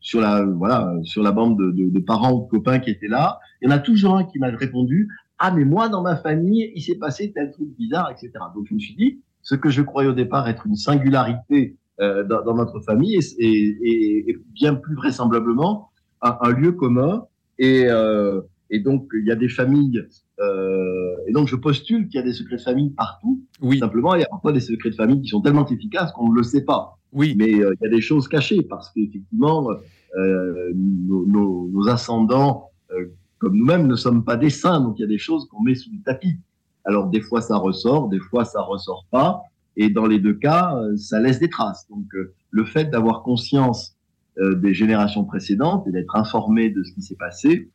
sur 0.00 0.20
la, 0.20 0.44
voilà, 0.44 0.92
sur 1.04 1.22
la 1.22 1.32
bande 1.32 1.56
de, 1.56 2.00
parents 2.00 2.32
ou 2.32 2.44
de 2.44 2.50
copains 2.50 2.80
qui 2.80 2.90
étaient 2.90 3.08
là, 3.08 3.38
il 3.60 3.70
y 3.70 3.72
en 3.72 3.76
a 3.76 3.78
toujours 3.78 4.16
un 4.16 4.24
qui 4.24 4.38
m'a 4.38 4.48
répondu, 4.48 5.08
ah, 5.38 5.50
mais 5.50 5.64
moi, 5.64 5.88
dans 5.88 6.02
ma 6.02 6.16
famille, 6.16 6.72
il 6.74 6.82
s'est 6.82 6.98
passé 6.98 7.32
tel 7.32 7.52
truc 7.52 7.68
bizarre, 7.76 8.10
etc. 8.10 8.32
Donc, 8.54 8.66
je 8.68 8.74
me 8.74 8.78
suis 8.78 8.94
dit, 8.94 9.20
ce 9.40 9.54
que 9.54 9.70
je 9.70 9.82
croyais 9.82 10.08
au 10.08 10.12
départ 10.12 10.48
être 10.48 10.66
une 10.66 10.76
singularité 10.76 11.76
euh, 12.00 12.24
dans, 12.24 12.54
notre 12.54 12.80
famille 12.80 13.16
est, 13.16 13.38
est, 13.38 14.38
bien 14.52 14.74
plus 14.74 14.94
vraisemblablement 14.94 15.91
un, 16.22 16.50
lieu 16.50 16.72
commun 16.72 17.26
et, 17.58 17.86
euh, 17.88 18.40
et 18.70 18.80
donc 18.80 19.08
il 19.14 19.26
y 19.26 19.30
a 19.30 19.36
des 19.36 19.48
familles 19.48 20.06
euh, 20.42 21.16
et 21.26 21.32
donc 21.32 21.48
je 21.48 21.56
postule 21.56 22.08
qu'il 22.08 22.18
y 22.18 22.22
a 22.22 22.24
des 22.24 22.32
secrets 22.32 22.56
de 22.56 22.62
famille 22.62 22.90
partout. 22.90 23.42
Oui. 23.60 23.78
Simplement, 23.78 24.14
il 24.14 24.20
y 24.20 24.24
a 24.24 24.28
parfois 24.28 24.52
des 24.52 24.60
secrets 24.60 24.90
de 24.90 24.94
famille 24.94 25.22
qui 25.22 25.28
sont 25.28 25.40
tellement 25.40 25.66
efficaces 25.66 26.12
qu'on 26.12 26.30
ne 26.30 26.36
le 26.36 26.42
sait 26.42 26.64
pas. 26.64 26.98
Oui. 27.12 27.34
Mais 27.36 27.54
euh, 27.54 27.74
il 27.80 27.84
y 27.84 27.86
a 27.86 27.90
des 27.90 28.00
choses 28.00 28.28
cachées 28.28 28.62
parce 28.62 28.90
qu'effectivement, 28.90 29.70
euh, 30.16 30.72
nos, 30.74 31.26
nos, 31.26 31.68
nos, 31.72 31.88
ascendants, 31.88 32.70
euh, 32.90 33.06
comme 33.38 33.56
nous-mêmes, 33.56 33.86
ne 33.86 33.96
sommes 33.96 34.24
pas 34.24 34.36
des 34.36 34.50
saints, 34.50 34.80
donc 34.80 34.98
il 34.98 35.02
y 35.02 35.04
a 35.04 35.08
des 35.08 35.18
choses 35.18 35.46
qu'on 35.48 35.62
met 35.62 35.74
sous 35.74 35.90
le 35.90 36.02
tapis. 36.04 36.38
Alors 36.84 37.06
des 37.06 37.20
fois 37.20 37.40
ça 37.40 37.56
ressort, 37.56 38.08
des 38.08 38.18
fois 38.18 38.44
ça 38.44 38.60
ressort 38.60 39.06
pas, 39.10 39.42
et 39.76 39.88
dans 39.88 40.06
les 40.06 40.18
deux 40.18 40.34
cas, 40.34 40.76
ça 40.96 41.20
laisse 41.20 41.38
des 41.38 41.48
traces. 41.48 41.86
Donc 41.88 42.06
le 42.50 42.64
fait 42.64 42.90
d'avoir 42.90 43.22
conscience 43.22 43.96
euh, 44.38 44.54
des 44.54 44.72
générations 44.72 45.24
précédentes 45.24 45.86
et 45.86 45.90
d'être 45.90 46.16
informé 46.16 46.70
de 46.70 46.82
ce 46.82 46.92
qui 46.94 47.02
s'est 47.02 47.16
passé, 47.16 47.68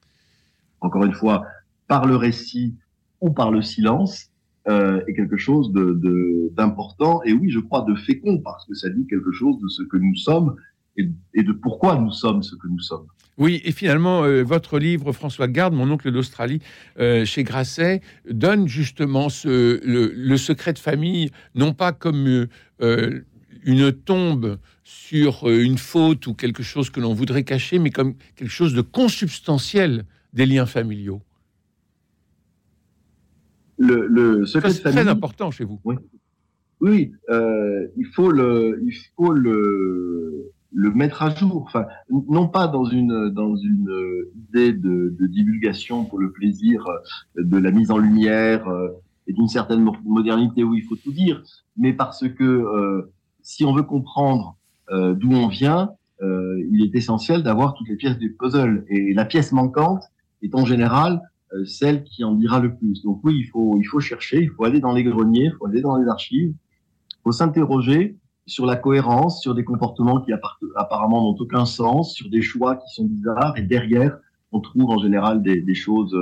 encore 0.81 1.05
une 1.05 1.13
fois, 1.13 1.45
par 1.87 2.07
le 2.07 2.15
récit 2.15 2.75
ou 3.21 3.29
par 3.29 3.51
le 3.51 3.61
silence, 3.61 4.31
euh, 4.67 4.99
est 5.07 5.13
quelque 5.13 5.37
chose 5.37 5.71
d'important 5.71 7.21
et 7.25 7.33
oui, 7.33 7.51
je 7.51 7.59
crois, 7.59 7.85
de 7.87 7.93
fécond, 7.93 8.39
parce 8.39 8.65
que 8.65 8.73
ça 8.73 8.89
dit 8.89 9.05
quelque 9.07 9.31
chose 9.31 9.59
de 9.61 9.67
ce 9.67 9.83
que 9.83 9.97
nous 9.97 10.15
sommes 10.15 10.55
et, 10.97 11.43
de 11.43 11.53
pourquoi 11.53 11.95
nous 11.95 12.11
sommes 12.11 12.41
ce 12.41 12.55
que 12.55 12.67
nous 12.67 12.79
sommes. 12.79 13.05
Oui, 13.37 13.61
et 13.63 13.71
finalement, 13.71 14.23
euh, 14.23 14.41
votre 14.41 14.79
livre, 14.79 15.11
François 15.11 15.47
Garde, 15.47 15.75
Mon 15.75 15.91
oncle 15.91 16.11
d'Australie, 16.11 16.59
chez 16.97 17.43
Grasset, 17.43 18.01
donne 18.27 18.67
justement 18.67 19.27
le, 19.45 20.37
secret 20.37 20.73
de 20.73 20.79
famille, 20.79 21.29
non 21.53 21.73
pas 21.73 21.91
comme 21.91 22.47
une 22.79 23.91
tombe 23.91 24.57
sur 24.87 25.49
euh, 25.49 25.61
une 25.61 25.77
faute 25.77 26.27
ou 26.27 26.33
quelque 26.33 26.63
chose 26.63 26.89
que 26.89 27.01
l'on 27.01 27.13
voudrait 27.13 27.43
cacher, 27.43 27.77
mais 27.77 27.89
comme 27.89 28.15
quelque 28.37 28.49
chose 28.49 28.73
de 28.73 28.81
consubstantiel 28.81 30.05
des 30.31 30.45
liens 30.45 30.65
familiaux. 30.65 31.21
Le, 33.77 34.07
le 34.07 34.45
secret 34.45 34.71
c'est 34.71 34.83
très 34.83 35.09
important 35.09 35.51
chez 35.51 35.65
vous. 35.65 35.81
Oui, 35.83 35.95
oui 36.79 37.11
euh, 37.29 37.85
il 37.97 38.05
faut 38.05 38.31
le, 38.31 38.81
il 38.81 38.93
faut 39.17 39.33
le, 39.33 40.51
le 40.71 40.91
mettre 40.91 41.21
à 41.21 41.35
jour. 41.35 41.63
Enfin, 41.67 41.85
non 42.09 42.47
pas 42.47 42.69
dans 42.69 42.85
une 42.85 43.29
dans 43.29 43.57
une 43.57 43.91
idée 44.47 44.71
de, 44.71 45.13
de 45.19 45.27
divulgation 45.27 46.05
pour 46.05 46.19
le 46.19 46.31
plaisir 46.31 46.85
de 47.35 47.57
la 47.57 47.71
mise 47.71 47.91
en 47.91 47.97
lumière 47.97 48.67
euh, 48.69 48.87
et 49.27 49.33
d'une 49.33 49.49
certaine 49.49 49.85
modernité 50.05 50.63
où 50.63 50.73
il 50.75 50.83
faut 50.83 50.95
tout 50.95 51.11
dire, 51.11 51.43
mais 51.75 51.91
parce 51.91 52.25
que 52.29 52.45
euh, 52.45 53.11
si 53.41 53.65
on 53.65 53.73
veut 53.73 53.83
comprendre 53.83 54.56
euh, 54.91 55.13
d'où 55.13 55.31
on 55.31 55.47
vient, 55.47 55.91
euh, 56.21 56.63
il 56.71 56.83
est 56.83 56.95
essentiel 56.95 57.43
d'avoir 57.43 57.73
toutes 57.73 57.89
les 57.89 57.95
pièces 57.95 58.17
du 58.17 58.33
puzzle. 58.33 58.85
Et 58.89 59.13
la 59.13 59.25
pièce 59.25 59.51
manquante 59.51 60.03
est 60.41 60.55
en 60.55 60.65
général 60.65 61.21
euh, 61.53 61.65
celle 61.65 62.03
qui 62.03 62.23
en 62.23 62.33
dira 62.33 62.59
le 62.59 62.75
plus. 62.75 63.03
Donc 63.03 63.21
oui, 63.23 63.35
il 63.37 63.45
faut, 63.45 63.77
il 63.77 63.85
faut 63.85 63.99
chercher, 63.99 64.41
il 64.41 64.49
faut 64.49 64.65
aller 64.65 64.79
dans 64.79 64.93
les 64.93 65.03
greniers, 65.03 65.45
il 65.45 65.55
faut 65.57 65.67
aller 65.67 65.81
dans 65.81 65.97
les 65.97 66.07
archives, 66.07 66.53
il 66.53 67.21
faut 67.23 67.31
s'interroger 67.31 68.17
sur 68.45 68.65
la 68.65 68.77
cohérence, 68.77 69.41
sur 69.41 69.53
des 69.53 69.65
comportements 69.65 70.21
qui 70.21 70.31
apparemment 70.75 71.21
n'ont 71.21 71.37
aucun 71.37 71.65
sens, 71.65 72.13
sur 72.13 72.29
des 72.29 72.41
choix 72.41 72.77
qui 72.77 72.93
sont 72.93 73.05
bizarres, 73.05 73.53
et 73.57 73.61
derrière, 73.61 74.17
on 74.53 74.61
trouve 74.61 74.89
en 74.89 74.99
général 74.99 75.41
des, 75.41 75.59
des 75.59 75.75
choses, 75.75 76.15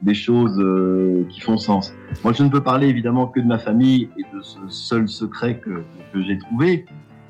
des 0.00 0.14
choses 0.14 0.58
euh, 0.58 1.26
qui 1.28 1.40
font 1.40 1.58
sens. 1.58 1.92
Moi, 2.24 2.32
je 2.32 2.42
ne 2.42 2.48
peux 2.48 2.62
parler 2.62 2.88
évidemment 2.88 3.26
que 3.26 3.40
de 3.40 3.46
ma 3.46 3.58
famille 3.58 4.08
et 4.16 4.22
de 4.34 4.42
ce 4.42 4.58
seul 4.68 5.08
secret 5.08 5.58
que, 5.58 5.82
que 6.12 6.22
j'ai 6.22 6.38
trouvé, 6.38 6.86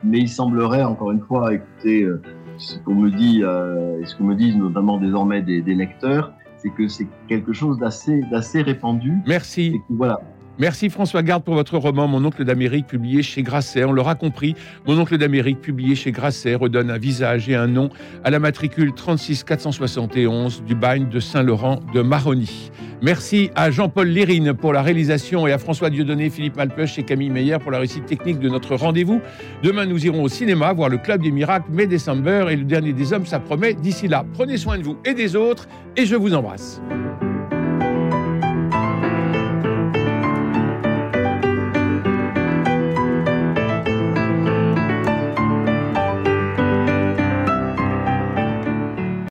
mais 0.06 0.20
il 0.20 0.28
semblerait, 0.28 0.84
encore 0.84 1.10
une 1.10 1.20
fois, 1.20 1.52
écouter 1.52 2.02
euh, 2.04 2.22
ce 2.58 2.78
qu'on 2.78 2.94
me 2.94 3.10
dit, 3.10 3.42
euh, 3.42 4.00
et 4.00 4.06
ce 4.06 4.16
qu'on 4.16 4.24
me 4.24 4.34
disent 4.34 4.56
notamment 4.56 4.98
désormais 4.98 5.42
des, 5.42 5.60
des 5.60 5.74
lecteurs, 5.74 6.32
c'est 6.56 6.70
que 6.70 6.88
c'est 6.88 7.06
quelque 7.28 7.52
chose 7.52 7.78
d'assez, 7.78 8.22
d'assez 8.30 8.62
répandu. 8.62 9.12
Merci. 9.26 9.72
Et 9.74 9.78
que, 9.78 9.84
voilà, 9.90 10.20
Merci 10.58 10.88
François 10.88 11.22
Garde 11.22 11.44
pour 11.44 11.54
votre 11.54 11.76
roman 11.76 12.08
Mon 12.08 12.24
oncle 12.24 12.42
d'Amérique 12.44 12.86
publié 12.86 13.22
chez 13.22 13.42
Grasset. 13.42 13.84
On 13.84 13.92
l'aura 13.92 14.14
compris, 14.14 14.54
Mon 14.86 14.98
oncle 14.98 15.18
d'Amérique 15.18 15.60
publié 15.60 15.94
chez 15.94 16.12
Grasset 16.12 16.54
redonne 16.54 16.90
un 16.90 16.96
visage 16.96 17.46
et 17.50 17.54
un 17.54 17.66
nom 17.66 17.90
à 18.24 18.30
la 18.30 18.38
matricule 18.38 18.94
36 18.94 19.44
471 19.44 20.62
du 20.62 20.74
bagne 20.74 21.10
de 21.10 21.20
Saint-Laurent 21.20 21.80
de 21.92 22.00
Maroni. 22.00 22.70
Merci 23.02 23.50
à 23.54 23.70
Jean-Paul 23.70 24.08
Lérine 24.08 24.54
pour 24.54 24.72
la 24.72 24.80
réalisation 24.80 25.46
et 25.46 25.52
à 25.52 25.58
François 25.58 25.90
Dieudonné, 25.90 26.30
Philippe 26.30 26.56
Malpeuch 26.56 26.98
et 26.98 27.02
Camille 27.02 27.28
Meyer 27.28 27.58
pour 27.58 27.70
la 27.70 27.78
réussite 27.78 28.06
technique 28.06 28.38
de 28.38 28.48
notre 28.48 28.76
rendez-vous. 28.76 29.20
Demain, 29.62 29.84
nous 29.84 30.06
irons 30.06 30.22
au 30.22 30.28
cinéma 30.28 30.72
voir 30.72 30.88
le 30.88 30.96
Club 30.96 31.22
des 31.22 31.30
Miracles, 31.30 31.70
May 31.70 31.86
December 31.86 32.46
et 32.50 32.56
le 32.56 32.64
dernier 32.64 32.94
des 32.94 33.12
hommes, 33.12 33.26
ça 33.26 33.40
promet. 33.40 33.74
D'ici 33.74 34.08
là, 34.08 34.24
prenez 34.32 34.56
soin 34.56 34.78
de 34.78 34.84
vous 34.84 34.96
et 35.04 35.12
des 35.12 35.36
autres 35.36 35.68
et 35.96 36.06
je 36.06 36.16
vous 36.16 36.32
embrasse. 36.32 36.80